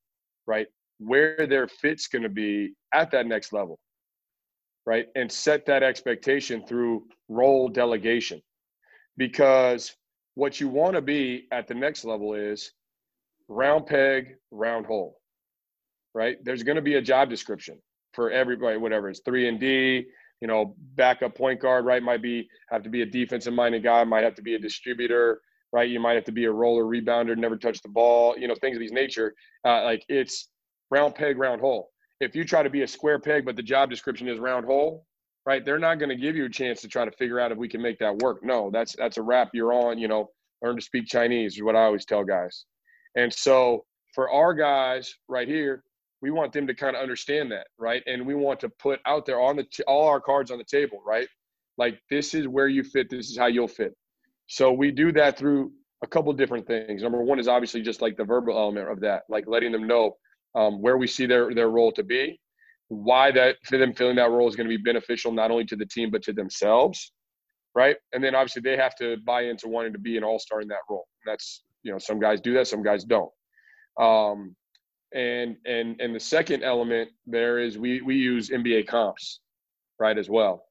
right, 0.47 0.67
where 0.99 1.47
their 1.47 1.69
fit's 1.69 2.07
going 2.09 2.23
to 2.23 2.29
be 2.29 2.75
at 2.93 3.11
that 3.13 3.27
next 3.27 3.53
level, 3.53 3.79
right, 4.85 5.07
and 5.15 5.31
set 5.31 5.65
that 5.67 5.83
expectation 5.83 6.67
through 6.67 7.05
role 7.29 7.69
delegation, 7.69 8.43
because 9.17 9.95
what 10.35 10.61
you 10.61 10.69
want 10.69 10.95
to 10.97 11.03
be 11.03 11.47
at 11.51 11.67
the 11.67 11.75
next 11.75 12.05
level 12.05 12.35
is 12.35 12.73
round 13.49 13.87
peg, 13.87 14.37
round 14.51 14.85
hole 14.85 15.19
right? 16.17 16.43
There's 16.43 16.63
going 16.63 16.77
to 16.77 16.83
be 16.83 16.95
a 16.95 17.03
job 17.03 17.29
description 17.29 17.79
for 18.17 18.33
everybody, 18.33 18.79
whatever 18.79 19.09
it's 19.09 19.21
three 19.21 19.49
and 19.49 19.61
D, 19.61 20.07
you 20.41 20.49
know, 20.49 20.75
backup 20.97 21.37
point 21.37 21.61
guard, 21.61 21.85
right? 21.85 22.03
Might 22.03 22.23
be 22.23 22.49
have 22.71 22.83
to 22.83 22.91
be 22.91 23.03
a 23.03 23.07
defensive 23.07 23.55
minded 23.55 23.85
guy, 23.85 24.03
might 24.05 24.25
have 24.25 24.35
to 24.37 24.43
be 24.43 24.57
a 24.57 24.59
distributor, 24.59 25.41
right? 25.73 25.89
You 25.89 26.01
might 26.01 26.15
have 26.15 26.25
to 26.25 26.33
be 26.33 26.47
a 26.47 26.51
roller 26.51 26.85
rebounder, 26.85 27.37
never 27.37 27.57
touch 27.57 27.81
the 27.83 27.89
ball, 27.89 28.37
you 28.37 28.49
know, 28.49 28.57
things 28.61 28.77
of 28.77 28.81
these 28.81 28.93
nature. 28.93 29.35
Uh, 29.65 29.85
like 29.85 30.05
it's 30.09 30.49
round 30.91 31.15
peg, 31.15 31.39
round 31.39 31.61
hole. 31.61 31.91
If 32.21 32.35
you 32.35 32.45
try 32.45 32.63
to 32.63 32.71
be 32.71 32.83
a 32.83 32.89
square 32.89 33.19
peg, 33.19 33.45
but 33.45 33.57
the 33.57 33.63
job 33.63 33.91
description 33.91 34.29
is 34.29 34.39
round 34.39 34.65
hole, 34.67 35.07
right? 35.45 35.65
They're 35.65 35.79
not 35.79 35.99
going 35.99 36.09
to 36.09 36.17
give 36.17 36.35
you 36.35 36.47
a 36.47 36.51
chance 36.51 36.81
to 36.81 36.89
try 36.89 37.05
to 37.05 37.11
figure 37.13 37.39
out 37.39 37.53
if 37.53 37.59
we 37.59 37.69
can 37.69 37.83
make 37.83 37.99
that 37.99 38.17
work. 38.19 38.43
No, 38.43 38.71
that's 38.73 38.97
that's 38.97 39.19
a 39.19 39.23
wrap. 39.23 39.51
You're 39.53 39.73
on. 39.73 39.99
You 39.99 40.09
know, 40.09 40.31
learn 40.63 40.77
to 40.77 40.83
speak 40.83 41.07
Chinese 41.07 41.57
is 41.57 41.63
what 41.63 41.77
I 41.77 41.85
always 41.85 42.07
tell 42.07 42.25
guys. 42.25 42.65
And 43.15 43.33
so 43.33 43.85
for 44.15 44.31
our 44.31 44.55
guys 44.55 45.15
right 45.29 45.49
here, 45.49 45.85
we 46.27 46.33
want 46.33 46.53
them 46.53 46.67
to 46.67 46.75
kind 46.75 46.97
of 46.97 47.03
understand 47.03 47.53
that, 47.53 47.69
right? 47.79 48.03
And 48.09 48.27
we 48.27 48.35
want 48.35 48.59
to 48.61 48.69
put 48.69 48.99
out 49.07 49.27
there 49.27 49.41
on 49.41 49.55
the 49.55 49.63
t- 49.63 49.85
all 49.85 50.09
our 50.09 50.21
cards 50.21 50.51
on 50.51 50.59
the 50.59 50.65
table, 50.65 51.01
right? 51.07 51.29
Like 51.79 52.01
this 52.11 52.35
is 52.35 52.49
where 52.49 52.67
you 52.67 52.83
fit. 52.83 53.09
This 53.09 53.31
is 53.31 53.39
how 53.39 53.47
you'll 53.47 53.69
fit. 53.69 53.95
So 54.49 54.73
we 54.73 54.91
do 54.91 55.13
that 55.13 55.39
through 55.39 55.71
a 56.03 56.09
couple 56.09 56.33
different 56.33 56.67
things. 56.67 57.05
Number 57.05 57.23
one 57.23 57.39
is 57.39 57.47
obviously 57.47 57.81
just 57.81 58.03
like 58.03 58.17
the 58.17 58.25
verbal 58.25 58.59
element 58.59 58.91
of 58.91 58.99
that, 59.03 59.23
like 59.29 59.45
letting 59.47 59.71
them 59.71 59.87
know 59.87 60.17
um, 60.57 60.83
where 60.83 60.97
we 60.97 61.07
see 61.07 61.27
their 61.27 61.55
their 61.55 61.71
role 61.71 61.93
to 61.93 62.03
be, 62.03 62.41
why 62.89 63.31
that 63.31 63.59
for 63.65 63.79
them 63.79 63.93
filling 63.93 64.17
that 64.17 64.31
role 64.31 64.49
is 64.49 64.57
going 64.57 64.69
to 64.69 64.77
be 64.77 64.83
beneficial 64.83 65.31
not 65.31 65.53
only 65.53 65.65
to 65.67 65.77
the 65.77 65.87
team 65.87 66.11
but 66.11 66.23
to 66.25 66.33
themselves, 66.33 67.13
right? 67.77 67.97
And 68.15 68.25
then 68.25 68.35
obviously 68.35 68.63
they 68.63 68.77
have 68.77 68.97
to 68.97 69.17
buy 69.25 69.43
into 69.43 69.69
wanting 69.69 69.93
to 69.93 70.01
be 70.01 70.17
an 70.17 70.25
all 70.25 70.41
star 70.41 70.61
in 70.61 70.67
that 70.69 70.87
role. 70.91 71.07
That's 71.25 71.63
you 71.85 71.93
know 71.93 71.99
some 71.99 72.19
guys 72.19 72.41
do 72.41 72.53
that, 72.55 72.67
some 72.67 72.83
guys 72.83 73.05
don't. 73.05 73.31
Um, 73.97 74.57
and 75.17 75.57
and 75.65 76.01
and 76.01 76.15
the 76.15 76.21
second 76.21 76.63
element 76.63 77.11
there 77.27 77.59
is 77.59 77.79
we 77.79 78.01
we 78.03 78.17
use 78.17 78.51
NBA 78.51 78.87
comps, 78.87 79.41
right 79.99 80.17
as 80.17 80.29
well, 80.29 80.67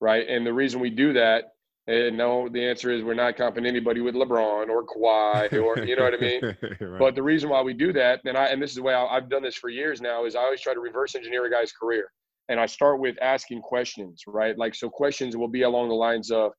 right? 0.00 0.28
And 0.28 0.46
the 0.46 0.52
reason 0.52 0.80
we 0.80 0.90
do 0.90 1.12
that 1.14 1.52
and 1.88 2.18
no, 2.18 2.50
the 2.50 2.62
answer 2.62 2.90
is 2.90 3.02
we're 3.02 3.14
not 3.14 3.38
comping 3.38 3.66
anybody 3.66 4.02
with 4.02 4.14
LeBron 4.14 4.68
or 4.68 4.84
Kawhi 4.84 5.50
or 5.54 5.82
you 5.82 5.96
know 5.96 6.04
what 6.04 6.12
I 6.12 6.18
mean. 6.18 6.40
right. 6.80 6.98
But 6.98 7.14
the 7.14 7.22
reason 7.22 7.48
why 7.48 7.62
we 7.62 7.72
do 7.72 7.94
that, 7.94 8.20
and 8.26 8.36
I 8.36 8.46
and 8.46 8.62
this 8.62 8.70
is 8.70 8.76
the 8.76 8.82
way 8.82 8.92
I, 8.92 9.14
have 9.14 9.30
done 9.30 9.42
this 9.42 9.56
for 9.56 9.70
years 9.70 10.02
now, 10.02 10.26
is 10.26 10.36
I 10.36 10.40
always 10.40 10.60
try 10.60 10.74
to 10.74 10.80
reverse 10.80 11.14
engineer 11.14 11.46
a 11.46 11.50
guy's 11.50 11.72
career, 11.72 12.12
and 12.50 12.60
I 12.60 12.66
start 12.66 13.00
with 13.00 13.16
asking 13.22 13.62
questions, 13.62 14.22
right? 14.26 14.56
Like 14.58 14.74
so, 14.74 14.90
questions 14.90 15.34
will 15.34 15.48
be 15.48 15.62
along 15.62 15.88
the 15.88 15.94
lines 15.94 16.30
of, 16.30 16.52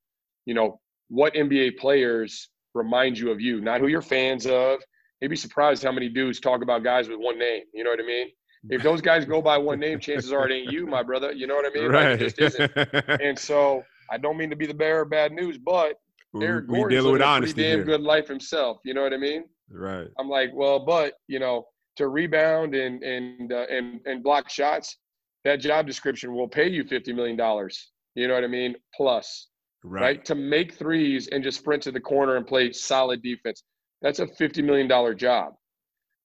you 0.47 0.55
know, 0.55 0.79
what 1.09 1.35
NBA 1.35 1.77
players 1.77 2.49
remind 2.73 3.19
you 3.19 3.29
of 3.29 3.39
you, 3.39 3.61
not 3.61 3.81
who 3.81 3.87
you're 3.87 4.01
fans 4.01 4.47
of. 4.47 4.79
You'd 5.21 5.29
be 5.29 5.35
surprised 5.35 5.83
how 5.83 5.91
many 5.91 6.09
dudes 6.09 6.39
talk 6.39 6.61
about 6.61 6.83
guys 6.83 7.09
with 7.09 7.19
one 7.19 7.37
name. 7.37 7.63
You 7.73 7.83
know 7.83 7.89
what 7.91 7.99
I 7.99 8.05
mean? 8.05 8.27
If 8.69 8.83
those 8.83 8.99
guys 9.01 9.23
go 9.25 9.41
by 9.41 9.57
one 9.57 9.79
name, 9.79 9.99
chances 9.99 10.31
are 10.33 10.47
it 10.49 10.53
ain't 10.53 10.71
you, 10.71 10.85
my 10.85 11.01
brother. 11.01 11.31
You 11.31 11.47
know 11.47 11.55
what 11.55 11.65
I 11.65 11.69
mean? 11.79 11.89
Right. 11.89 12.11
Like 12.11 12.21
it 12.21 12.37
just 12.37 12.55
isn't. 12.55 12.71
And 13.21 13.37
so 13.37 13.83
I 14.11 14.17
don't 14.17 14.37
mean 14.37 14.49
to 14.49 14.55
be 14.55 14.65
the 14.67 14.73
bearer 14.73 15.03
of 15.03 15.09
bad 15.09 15.31
news, 15.31 15.57
but 15.57 15.95
Eric 16.41 16.65
we 16.67 16.77
Gordon's 16.79 16.99
dealing 17.01 17.13
with 17.13 17.21
honesty 17.21 17.53
pretty 17.53 17.69
damn 17.69 17.77
here. 17.79 17.85
good 17.85 18.01
life 18.01 18.27
himself. 18.27 18.77
You 18.83 18.93
know 18.93 19.01
what 19.03 19.13
I 19.13 19.17
mean? 19.17 19.45
Right. 19.69 20.07
I'm 20.19 20.29
like, 20.29 20.49
well, 20.53 20.79
but 20.85 21.13
you 21.27 21.39
know, 21.39 21.65
to 21.97 22.07
rebound 22.09 22.75
and 22.75 23.01
and 23.03 23.51
uh, 23.53 23.65
and 23.69 24.01
and 24.05 24.23
block 24.23 24.49
shots, 24.49 24.97
that 25.45 25.59
job 25.61 25.87
description 25.87 26.33
will 26.33 26.47
pay 26.47 26.67
you 26.69 26.83
fifty 26.83 27.13
million 27.13 27.37
dollars. 27.37 27.91
You 28.15 28.27
know 28.27 28.33
what 28.33 28.43
I 28.43 28.47
mean? 28.47 28.75
Plus, 28.95 29.47
Right. 29.83 30.01
right. 30.01 30.25
To 30.25 30.35
make 30.35 30.73
threes 30.73 31.27
and 31.31 31.41
just 31.41 31.59
sprint 31.59 31.83
to 31.83 31.91
the 31.93 32.01
corner 32.01 32.35
and 32.35 32.45
play 32.45 32.73
solid 32.73 33.23
defense, 33.23 33.63
that's 34.01 34.19
a 34.19 34.27
fifty 34.27 34.61
million 34.61 34.87
dollar 34.87 35.13
job. 35.13 35.53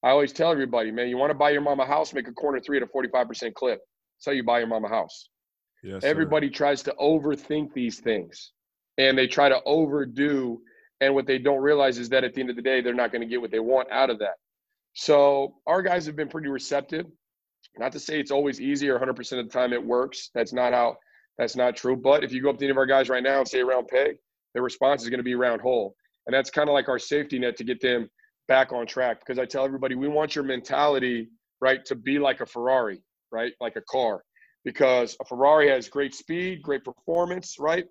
I 0.02 0.10
always 0.10 0.32
tell 0.32 0.52
everybody, 0.52 0.90
man, 0.90 1.08
you 1.08 1.16
want 1.16 1.30
to 1.30 1.34
buy 1.34 1.50
your 1.50 1.62
mama 1.62 1.84
a 1.84 1.86
house, 1.86 2.12
make 2.12 2.28
a 2.28 2.32
corner 2.32 2.60
three 2.60 2.76
at 2.76 2.82
a 2.82 2.86
forty 2.86 3.08
five 3.08 3.28
percent 3.28 3.54
clip. 3.54 3.80
That's 4.18 4.26
how 4.26 4.32
you 4.32 4.44
buy 4.44 4.58
your 4.60 4.68
mama 4.68 4.86
a 4.86 4.90
house 4.90 5.28
Yes, 5.82 6.02
sir. 6.02 6.08
everybody 6.08 6.48
tries 6.48 6.82
to 6.84 6.94
overthink 7.00 7.74
these 7.74 8.00
things 8.00 8.52
and 8.96 9.18
they 9.18 9.26
try 9.26 9.48
to 9.48 9.60
overdo 9.66 10.60
and 11.00 11.14
what 11.14 11.26
they 11.26 11.38
don't 11.38 11.60
realize 11.60 11.98
is 11.98 12.08
that 12.10 12.24
at 12.24 12.32
the 12.32 12.40
end 12.40 12.48
of 12.48 12.56
the 12.56 12.62
day 12.62 12.80
they're 12.80 12.94
not 12.94 13.12
going 13.12 13.20
to 13.20 13.26
get 13.28 13.40
what 13.40 13.50
they 13.50 13.58
want 13.60 13.90
out 13.90 14.08
of 14.08 14.18
that 14.20 14.36
so 14.94 15.56
our 15.66 15.82
guys 15.82 16.06
have 16.06 16.16
been 16.16 16.28
pretty 16.28 16.48
receptive 16.48 17.04
not 17.76 17.92
to 17.92 17.98
say 18.00 18.18
it's 18.20 18.30
always 18.30 18.60
easy 18.60 18.88
or 18.88 18.98
100% 18.98 19.18
of 19.38 19.46
the 19.46 19.52
time 19.52 19.72
it 19.72 19.84
works 19.84 20.30
that's 20.34 20.52
not 20.52 20.72
how 20.72 20.96
that's 21.36 21.56
not 21.56 21.76
true 21.76 21.96
but 21.96 22.24
if 22.24 22.32
you 22.32 22.40
go 22.40 22.48
up 22.50 22.56
to 22.58 22.64
any 22.64 22.70
of 22.70 22.78
our 22.78 22.86
guys 22.86 23.08
right 23.10 23.22
now 23.24 23.40
and 23.40 23.48
say 23.48 23.60
around 23.60 23.86
peg 23.88 24.16
their 24.54 24.62
response 24.62 25.02
is 25.02 25.10
going 25.10 25.18
to 25.18 25.24
be 25.24 25.34
around 25.34 25.60
hole 25.60 25.94
and 26.26 26.34
that's 26.34 26.50
kind 26.50 26.68
of 26.68 26.72
like 26.72 26.88
our 26.88 26.98
safety 26.98 27.38
net 27.38 27.56
to 27.56 27.64
get 27.64 27.80
them 27.80 28.08
back 28.48 28.72
on 28.72 28.86
track 28.86 29.20
because 29.20 29.38
i 29.38 29.44
tell 29.44 29.64
everybody 29.64 29.94
we 29.94 30.08
want 30.08 30.34
your 30.34 30.44
mentality 30.44 31.28
right 31.60 31.84
to 31.84 31.94
be 31.94 32.18
like 32.18 32.40
a 32.40 32.46
ferrari 32.46 33.02
right 33.32 33.52
like 33.60 33.76
a 33.76 33.82
car 33.82 34.22
because 34.64 35.16
a 35.20 35.24
Ferrari 35.24 35.68
has 35.68 35.88
great 35.88 36.14
speed, 36.14 36.62
great 36.62 36.84
performance, 36.84 37.56
right? 37.58 37.84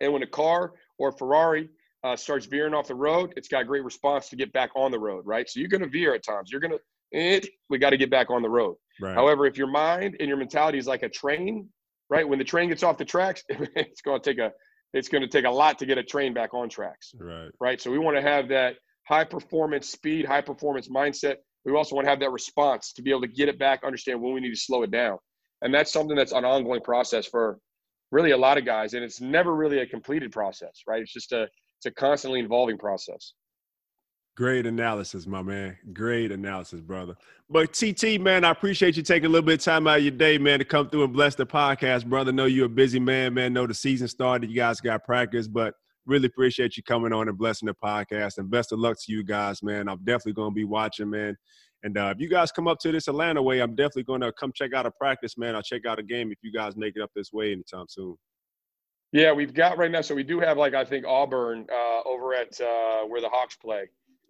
And 0.00 0.12
when 0.12 0.22
a 0.22 0.26
car 0.26 0.72
or 0.98 1.08
a 1.08 1.12
Ferrari 1.12 1.68
uh, 2.04 2.14
starts 2.14 2.46
veering 2.46 2.74
off 2.74 2.88
the 2.88 2.94
road, 2.94 3.32
it's 3.36 3.48
got 3.48 3.66
great 3.66 3.84
response 3.84 4.28
to 4.28 4.36
get 4.36 4.52
back 4.52 4.70
on 4.76 4.90
the 4.90 4.98
road, 4.98 5.24
right? 5.26 5.48
So 5.48 5.60
you're 5.60 5.68
going 5.68 5.82
to 5.82 5.88
veer 5.88 6.14
at 6.14 6.22
times. 6.22 6.50
You're 6.52 6.60
going 6.60 6.72
to, 6.72 7.18
eh, 7.18 7.40
we 7.70 7.78
got 7.78 7.90
to 7.90 7.96
get 7.96 8.10
back 8.10 8.30
on 8.30 8.42
the 8.42 8.50
road. 8.50 8.76
Right. 9.00 9.14
However, 9.14 9.46
if 9.46 9.56
your 9.56 9.66
mind 9.66 10.16
and 10.20 10.28
your 10.28 10.36
mentality 10.36 10.78
is 10.78 10.86
like 10.86 11.02
a 11.02 11.08
train, 11.08 11.68
right? 12.10 12.28
When 12.28 12.38
the 12.38 12.44
train 12.44 12.68
gets 12.68 12.82
off 12.82 12.98
the 12.98 13.04
tracks, 13.04 13.42
it's 13.48 14.02
going 14.02 14.20
to 14.20 14.30
take 14.30 14.38
a, 14.38 14.52
it's 14.94 15.08
going 15.08 15.22
to 15.22 15.28
take 15.28 15.44
a 15.44 15.50
lot 15.50 15.78
to 15.80 15.86
get 15.86 15.98
a 15.98 16.02
train 16.02 16.32
back 16.32 16.54
on 16.54 16.68
tracks, 16.68 17.14
right. 17.18 17.50
right? 17.60 17.80
So 17.80 17.90
we 17.90 17.98
want 17.98 18.16
to 18.16 18.22
have 18.22 18.48
that 18.48 18.76
high 19.06 19.24
performance 19.24 19.90
speed, 19.90 20.24
high 20.24 20.40
performance 20.40 20.88
mindset. 20.88 21.36
We 21.66 21.74
also 21.74 21.94
want 21.94 22.06
to 22.06 22.10
have 22.10 22.20
that 22.20 22.30
response 22.30 22.92
to 22.94 23.02
be 23.02 23.10
able 23.10 23.22
to 23.22 23.28
get 23.28 23.48
it 23.48 23.58
back, 23.58 23.82
understand 23.84 24.22
when 24.22 24.32
we 24.32 24.40
need 24.40 24.50
to 24.50 24.56
slow 24.56 24.82
it 24.82 24.90
down 24.90 25.18
and 25.64 25.74
that's 25.74 25.92
something 25.92 26.16
that's 26.16 26.32
an 26.32 26.44
ongoing 26.44 26.82
process 26.82 27.26
for 27.26 27.58
really 28.12 28.30
a 28.30 28.36
lot 28.36 28.56
of 28.56 28.64
guys 28.64 28.94
and 28.94 29.02
it's 29.02 29.20
never 29.20 29.56
really 29.56 29.80
a 29.80 29.86
completed 29.86 30.30
process 30.30 30.82
right 30.86 31.02
it's 31.02 31.12
just 31.12 31.32
a 31.32 31.42
it's 31.42 31.86
a 31.86 31.90
constantly 31.90 32.40
evolving 32.40 32.78
process 32.78 33.32
Great 34.36 34.66
analysis, 34.66 35.28
my 35.28 35.42
man. 35.42 35.76
Great 35.92 36.32
analysis, 36.32 36.80
brother. 36.80 37.14
But 37.48 37.72
TT, 37.72 38.20
man, 38.20 38.44
I 38.44 38.50
appreciate 38.50 38.96
you 38.96 39.02
taking 39.04 39.26
a 39.26 39.28
little 39.28 39.46
bit 39.46 39.60
of 39.60 39.64
time 39.64 39.86
out 39.86 39.98
of 39.98 40.02
your 40.02 40.10
day, 40.10 40.38
man, 40.38 40.58
to 40.58 40.64
come 40.64 40.90
through 40.90 41.04
and 41.04 41.12
bless 41.12 41.36
the 41.36 41.46
podcast, 41.46 42.06
brother. 42.06 42.32
Know 42.32 42.46
you're 42.46 42.66
a 42.66 42.68
busy 42.68 42.98
man, 42.98 43.34
man. 43.34 43.52
Know 43.52 43.68
the 43.68 43.74
season 43.74 44.08
started. 44.08 44.50
You 44.50 44.56
guys 44.56 44.80
got 44.80 45.04
practice, 45.04 45.46
but 45.46 45.74
really 46.04 46.26
appreciate 46.26 46.76
you 46.76 46.82
coming 46.82 47.12
on 47.12 47.28
and 47.28 47.38
blessing 47.38 47.66
the 47.66 47.74
podcast. 47.74 48.38
And 48.38 48.50
best 48.50 48.72
of 48.72 48.80
luck 48.80 48.96
to 49.04 49.12
you 49.12 49.22
guys, 49.22 49.62
man. 49.62 49.88
I'm 49.88 49.98
definitely 49.98 50.32
going 50.32 50.50
to 50.50 50.54
be 50.54 50.64
watching, 50.64 51.10
man. 51.10 51.36
And 51.84 51.96
uh, 51.96 52.12
if 52.12 52.20
you 52.20 52.28
guys 52.28 52.50
come 52.50 52.66
up 52.66 52.80
to 52.80 52.90
this 52.90 53.06
Atlanta 53.06 53.40
way, 53.40 53.60
I'm 53.60 53.76
definitely 53.76 54.04
going 54.04 54.22
to 54.22 54.32
come 54.32 54.50
check 54.52 54.74
out 54.74 54.84
a 54.84 54.90
practice, 54.90 55.38
man. 55.38 55.54
I'll 55.54 55.62
check 55.62 55.86
out 55.86 56.00
a 56.00 56.02
game 56.02 56.32
if 56.32 56.38
you 56.42 56.50
guys 56.50 56.76
make 56.76 56.96
it 56.96 57.02
up 57.02 57.10
this 57.14 57.32
way 57.32 57.52
anytime 57.52 57.86
soon. 57.88 58.16
yeah 59.12 59.30
we've 59.32 59.54
got 59.54 59.78
right 59.78 59.92
now 59.92 60.00
so 60.00 60.14
we 60.14 60.24
do 60.24 60.40
have 60.40 60.56
like 60.56 60.74
i 60.74 60.84
think 60.84 61.06
auburn 61.06 61.66
uh, 61.70 62.00
over 62.04 62.34
at 62.34 62.60
uh, 62.60 63.02
where 63.06 63.20
the 63.20 63.28
hawks 63.28 63.54
play 63.56 63.84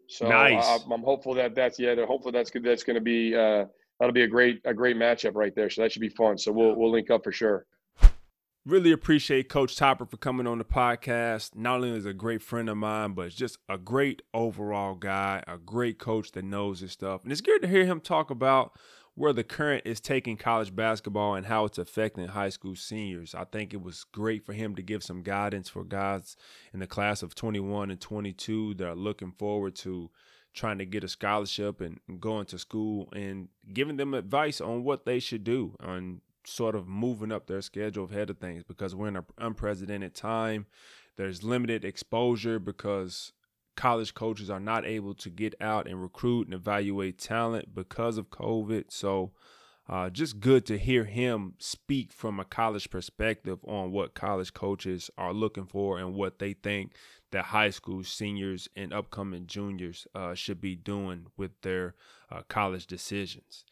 so 0.07 0.29
Nice. 0.29 0.65
I, 0.65 0.79
i'm 0.93 1.03
hopeful 1.03 1.35
that 1.35 1.55
that's 1.55 1.79
yeah 1.79 1.95
hopefully 2.07 2.33
that's 2.33 2.51
good 2.51 2.65
that's 2.65 2.85
going 2.85 2.97
to 2.97 3.01
be 3.01 3.35
uh, 3.35 3.65
that'll 3.99 4.13
be 4.13 4.23
a 4.23 4.29
great 4.29 4.61
a 4.65 4.75
great 4.75 4.97
matchup 4.97 5.35
right 5.35 5.55
there 5.55 5.71
so 5.71 5.83
that 5.83 5.93
should 5.93 6.03
be 6.03 6.09
fun 6.09 6.39
so 6.39 6.53
we'll 6.53 6.75
we'll 6.75 6.91
link 6.91 7.11
up 7.11 7.25
for 7.25 7.33
sure 7.33 7.67
Really 8.67 8.93
appreciate 8.93 9.51
Coach 9.51 9.77
Toppert 9.77 10.11
for 10.11 10.17
coming 10.17 10.47
on 10.47 10.57
the 10.57 10.65
podcast. 10.65 11.55
Not 11.55 11.77
only 11.77 11.91
is 11.91 12.07
a 12.07 12.15
great 12.15 12.41
friend 12.41 12.71
of 12.71 12.79
mine, 12.79 13.13
but 13.13 13.29
just 13.29 13.59
a 13.69 13.77
great 13.77 14.23
overall 14.33 14.95
guy, 14.95 15.45
a 15.47 15.59
great 15.59 15.99
coach 15.99 16.33
that 16.33 16.47
knows 16.47 16.81
his 16.81 16.91
stuff. 16.91 17.25
And 17.25 17.31
it's 17.31 17.43
good 17.43 17.61
to 17.61 17.69
hear 17.69 17.85
him 17.85 18.01
talk 18.01 18.31
about 18.31 18.73
where 19.15 19.33
the 19.33 19.45
current 19.45 19.83
is 19.85 20.01
taking 20.01 20.37
college 20.37 20.75
basketball 20.75 21.35
and 21.35 21.47
how 21.47 21.65
it's 21.65 21.79
affecting 21.79 22.27
high 22.29 22.49
school 22.49 22.75
seniors. 22.75 23.35
I 23.35 23.45
think 23.45 23.73
it 23.73 23.83
was 23.83 24.05
great 24.05 24.45
for 24.45 24.53
him 24.53 24.75
to 24.75 24.83
give 24.83 25.05
some 25.05 25.23
guidance 25.23 25.69
for 25.69 25.85
guys 25.85 26.37
in 26.73 26.81
the 26.81 26.87
class 26.87 27.23
of 27.23 27.35
21 27.35 27.91
and 27.91 28.01
22 28.01 28.75
that 28.75 28.89
are 28.89 28.97
looking 28.97 29.33
forward 29.33 29.77
to 29.77 30.11
trying 30.53 30.79
to 30.79 30.87
get 30.87 31.05
a 31.05 31.09
scholarship 31.09 31.81
and 31.81 32.01
going 32.21 32.47
to 32.47 32.59
school 32.59 33.09
and 33.13 33.49
giving 33.73 33.97
them 33.97 34.15
advice 34.15 34.61
on 34.61 34.85
what 34.85 35.05
they 35.05 35.19
should 35.19 35.45
do 35.45 35.75
on 35.81 36.21
sort 36.47 36.75
of 36.75 36.87
moving 36.87 37.33
up 37.33 37.47
their 37.47 37.63
schedule 37.63 38.05
ahead 38.05 38.31
of 38.31 38.39
things 38.39 38.63
because 38.63 38.95
we're 38.95 39.09
in 39.09 39.17
an 39.17 39.25
unprecedented 39.39 40.15
time. 40.15 40.67
There's 41.17 41.43
limited 41.43 41.85
exposure 41.85 42.59
because 42.59 43.33
college 43.77 44.15
coaches 44.15 44.51
are 44.51 44.61
not 44.61 44.85
able 44.85 45.15
to 45.15 45.31
get 45.31 45.55
out 45.61 45.87
and 45.87 46.03
recruit 46.03 46.47
and 46.47 46.55
evaluate 46.55 47.19
talent 47.19 47.75
because 47.75 48.19
of 48.19 48.31
COVID. 48.31 48.85
So, 48.89 49.33
uh, 49.89 50.09
just 50.09 50.41
good 50.41 50.65
to 50.67 50.79
hear 50.79 51.05
him 51.05 51.55
speak 51.59 52.11
from 52.11 52.41
a 52.41 52.45
college 52.45 52.89
perspective 52.89 53.59
on 53.67 53.93
what 53.93 54.15
college 54.15 54.55
coaches 54.55 55.11
are 55.19 55.35
looking 55.35 55.67
for 55.67 55.99
and 55.99 56.15
what 56.15 56.39
they 56.39 56.55
think 56.55 56.93
that 57.33 57.47
high 57.47 57.71
school 57.71 58.03
seniors 58.03 58.69
and 58.77 58.93
upcoming 58.95 59.47
juniors 59.47 60.07
uh, 60.15 60.35
should 60.35 60.61
be 60.61 60.75
doing 60.75 61.27
with 61.37 61.51
their 61.61 61.95
uh, 62.31 62.43
college 62.49 62.87
decisions. 62.87 63.65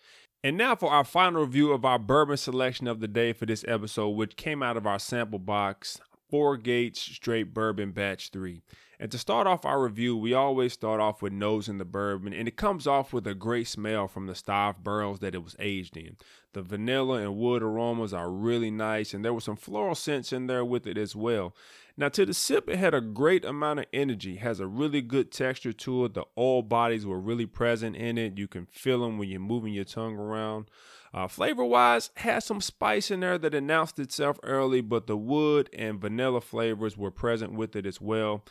And 0.45 0.57
now 0.57 0.75
for 0.75 0.91
our 0.91 1.05
final 1.05 1.43
review 1.43 1.73
of 1.73 1.85
our 1.85 2.01
bourbon 2.01 2.37
selection 2.37 2.89
of 2.89 2.99
the 2.99 3.09
day 3.09 3.33
for 3.33 3.47
this 3.47 3.65
episode, 3.69 4.11
which 4.11 4.37
came 4.37 4.63
out 4.63 4.77
of 4.77 4.87
our 4.87 4.99
sample 4.99 5.39
box, 5.39 6.01
Four 6.33 6.57
Gates 6.57 6.99
Straight 6.99 7.53
Bourbon 7.53 7.91
Batch 7.93 8.31
3. 8.31 8.63
And 8.99 9.11
to 9.11 9.19
start 9.19 9.47
off 9.47 9.67
our 9.67 9.83
review, 9.83 10.17
we 10.17 10.33
always 10.33 10.73
start 10.73 10.99
off 10.99 11.21
with 11.21 11.35
nosing 11.35 11.77
the 11.77 11.85
bourbon, 11.85 12.33
and 12.33 12.49
it 12.49 12.57
comes 12.57 12.87
off 12.87 13.13
with 13.13 13.27
a 13.27 13.35
great 13.35 13.69
smell 13.69 14.09
from 14.09 14.27
the 14.27 14.35
style 14.35 14.75
barrels 14.83 15.19
that 15.19 15.35
it 15.35 15.45
was 15.45 15.57
aged 15.59 15.95
in. 15.95 16.17
The 16.55 16.63
vanilla 16.63 17.19
and 17.19 17.37
wood 17.37 17.63
aromas 17.63 18.15
are 18.15 18.31
really 18.31 18.71
nice, 18.71 19.13
and 19.13 19.23
there 19.23 19.35
was 19.35 19.45
some 19.45 19.57
floral 19.57 19.95
scents 19.95 20.33
in 20.33 20.47
there 20.47 20.65
with 20.65 20.87
it 20.87 20.97
as 20.97 21.15
well. 21.15 21.55
Now, 21.99 22.09
to 22.09 22.25
the 22.25 22.33
sip, 22.33 22.67
it 22.67 22.79
had 22.79 22.95
a 22.95 23.03
great 23.03 23.45
amount 23.45 23.81
of 23.81 23.87
energy, 23.93 24.37
has 24.37 24.59
a 24.59 24.67
really 24.67 25.03
good 25.03 25.31
texture 25.33 25.75
to 25.75 26.07
it. 26.07 26.15
The 26.15 26.25
oil 26.39 26.63
bodies 26.63 27.05
were 27.05 27.21
really 27.21 27.45
present 27.45 27.95
in 27.95 28.17
it. 28.17 28.39
You 28.39 28.49
can 28.49 28.65
feel 28.73 29.03
them 29.03 29.19
when 29.19 29.29
you're 29.29 29.39
moving 29.39 29.75
your 29.75 29.85
tongue 29.85 30.17
around. 30.17 30.71
Uh, 31.15 31.29
flavor 31.29 31.65
wise, 31.65 32.11
had 32.17 32.43
some 32.43 32.61
spice 32.61 33.11
in 33.11 33.21
there 33.21 33.37
that 33.37 33.55
announced 33.55 33.99
itself 33.99 34.39
early, 34.43 34.81
but 34.81 35.07
the 35.07 35.17
wood 35.17 35.69
and 35.73 36.01
vanilla 36.01 36.41
flavors 36.41 36.97
were 36.97 37.11
present 37.11 37.53
with 37.53 37.77
it 37.77 37.85
as 37.85 38.01
well. 38.01 38.43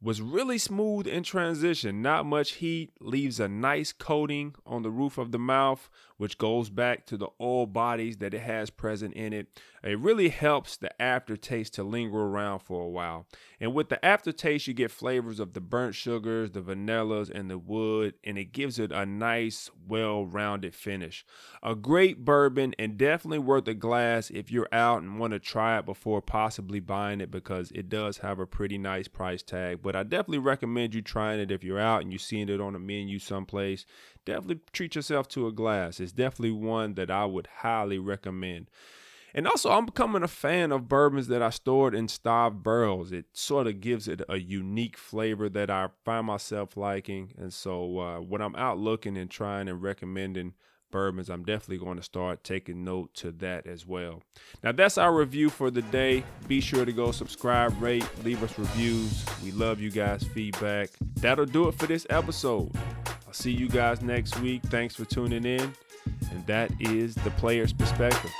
Was 0.00 0.20
really 0.20 0.58
smooth 0.58 1.06
in 1.06 1.22
transition. 1.22 2.02
Not 2.02 2.26
much 2.26 2.54
heat, 2.54 2.92
leaves 3.00 3.40
a 3.40 3.48
nice 3.48 3.92
coating 3.92 4.54
on 4.66 4.82
the 4.82 4.90
roof 4.90 5.16
of 5.16 5.32
the 5.32 5.38
mouth, 5.38 5.88
which 6.18 6.38
goes 6.38 6.68
back 6.68 7.06
to 7.06 7.16
the 7.16 7.28
oil 7.40 7.66
bodies 7.66 8.18
that 8.18 8.34
it 8.34 8.40
has 8.40 8.70
present 8.70 9.14
in 9.14 9.32
it. 9.32 9.48
It 9.82 9.98
really 9.98 10.28
helps 10.28 10.76
the 10.76 11.00
aftertaste 11.00 11.74
to 11.74 11.84
linger 11.84 12.18
around 12.18 12.60
for 12.60 12.82
a 12.82 12.88
while. 12.88 13.26
And 13.60 13.72
with 13.72 13.88
the 13.88 14.04
aftertaste, 14.04 14.66
you 14.66 14.74
get 14.74 14.90
flavors 14.90 15.40
of 15.40 15.52
the 15.52 15.60
burnt 15.60 15.94
sugars, 15.94 16.50
the 16.50 16.60
vanillas, 16.60 17.30
and 17.30 17.50
the 17.50 17.58
wood, 17.58 18.14
and 18.24 18.36
it 18.36 18.52
gives 18.52 18.78
it 18.78 18.92
a 18.92 19.06
nice, 19.06 19.70
well 19.86 20.26
rounded 20.26 20.74
finish. 20.74 21.24
A 21.62 21.74
great 21.74 22.24
bourbon, 22.24 22.74
and 22.78 22.98
definitely 22.98 23.38
worth 23.38 23.68
a 23.68 23.74
glass 23.74 24.30
if 24.30 24.50
you're 24.50 24.68
out 24.72 25.02
and 25.02 25.18
want 25.18 25.32
to 25.32 25.38
try 25.38 25.78
it 25.78 25.86
before 25.86 26.20
possibly 26.20 26.80
buying 26.80 27.20
it 27.20 27.30
because 27.30 27.70
it 27.72 27.88
does 27.88 28.18
have 28.18 28.38
a 28.38 28.46
pretty 28.46 28.78
nice 28.78 29.08
price 29.08 29.42
tag. 29.42 29.80
But 29.86 29.94
I 29.94 30.02
definitely 30.02 30.38
recommend 30.38 30.96
you 30.96 31.00
trying 31.00 31.38
it 31.38 31.52
if 31.52 31.62
you're 31.62 31.78
out 31.78 32.02
and 32.02 32.10
you're 32.10 32.18
seeing 32.18 32.48
it 32.48 32.60
on 32.60 32.74
a 32.74 32.78
menu 32.80 33.20
someplace. 33.20 33.86
Definitely 34.24 34.58
treat 34.72 34.96
yourself 34.96 35.28
to 35.28 35.46
a 35.46 35.52
glass. 35.52 36.00
It's 36.00 36.10
definitely 36.10 36.50
one 36.50 36.94
that 36.94 37.08
I 37.08 37.24
would 37.24 37.46
highly 37.58 38.00
recommend. 38.00 38.68
And 39.32 39.46
also, 39.46 39.70
I'm 39.70 39.86
becoming 39.86 40.24
a 40.24 40.28
fan 40.28 40.72
of 40.72 40.88
bourbons 40.88 41.28
that 41.28 41.40
I 41.40 41.50
stored 41.50 41.94
in 41.94 42.08
staved 42.08 42.64
barrels. 42.64 43.12
It 43.12 43.26
sort 43.32 43.68
of 43.68 43.80
gives 43.80 44.08
it 44.08 44.22
a 44.28 44.38
unique 44.38 44.96
flavor 44.98 45.48
that 45.50 45.70
I 45.70 45.90
find 46.04 46.26
myself 46.26 46.76
liking. 46.76 47.32
And 47.38 47.54
so, 47.54 48.00
uh, 48.00 48.18
when 48.18 48.40
I'm 48.40 48.56
out 48.56 48.78
looking 48.78 49.16
and 49.16 49.30
trying 49.30 49.68
and 49.68 49.80
recommending 49.80 50.54
bourbons, 50.90 51.28
I'm 51.28 51.44
definitely 51.44 51.84
going 51.84 51.96
to 51.96 52.02
start 52.02 52.44
taking 52.44 52.84
note 52.84 53.14
to 53.14 53.32
that 53.32 53.66
as 53.66 53.86
well. 53.86 54.22
Now, 54.62 54.72
that's 54.72 54.98
our 54.98 55.14
review 55.14 55.50
for 55.50 55.70
the 55.70 55.82
day. 55.82 56.24
Be 56.48 56.60
sure 56.60 56.84
to 56.84 56.92
go 56.92 57.12
subscribe, 57.12 57.80
rate, 57.80 58.06
leave 58.24 58.42
us 58.42 58.58
reviews. 58.58 59.24
We 59.44 59.52
love 59.52 59.80
you 59.80 59.90
guys' 59.90 60.24
feedback. 60.24 60.90
That'll 61.16 61.46
do 61.46 61.68
it 61.68 61.74
for 61.74 61.86
this 61.86 62.06
episode. 62.10 62.72
I'll 63.26 63.32
see 63.32 63.52
you 63.52 63.68
guys 63.68 64.02
next 64.02 64.38
week. 64.40 64.62
Thanks 64.64 64.94
for 64.94 65.04
tuning 65.04 65.44
in. 65.44 65.72
And 66.30 66.46
that 66.46 66.70
is 66.80 67.14
the 67.14 67.30
player's 67.32 67.72
perspective. 67.72 68.32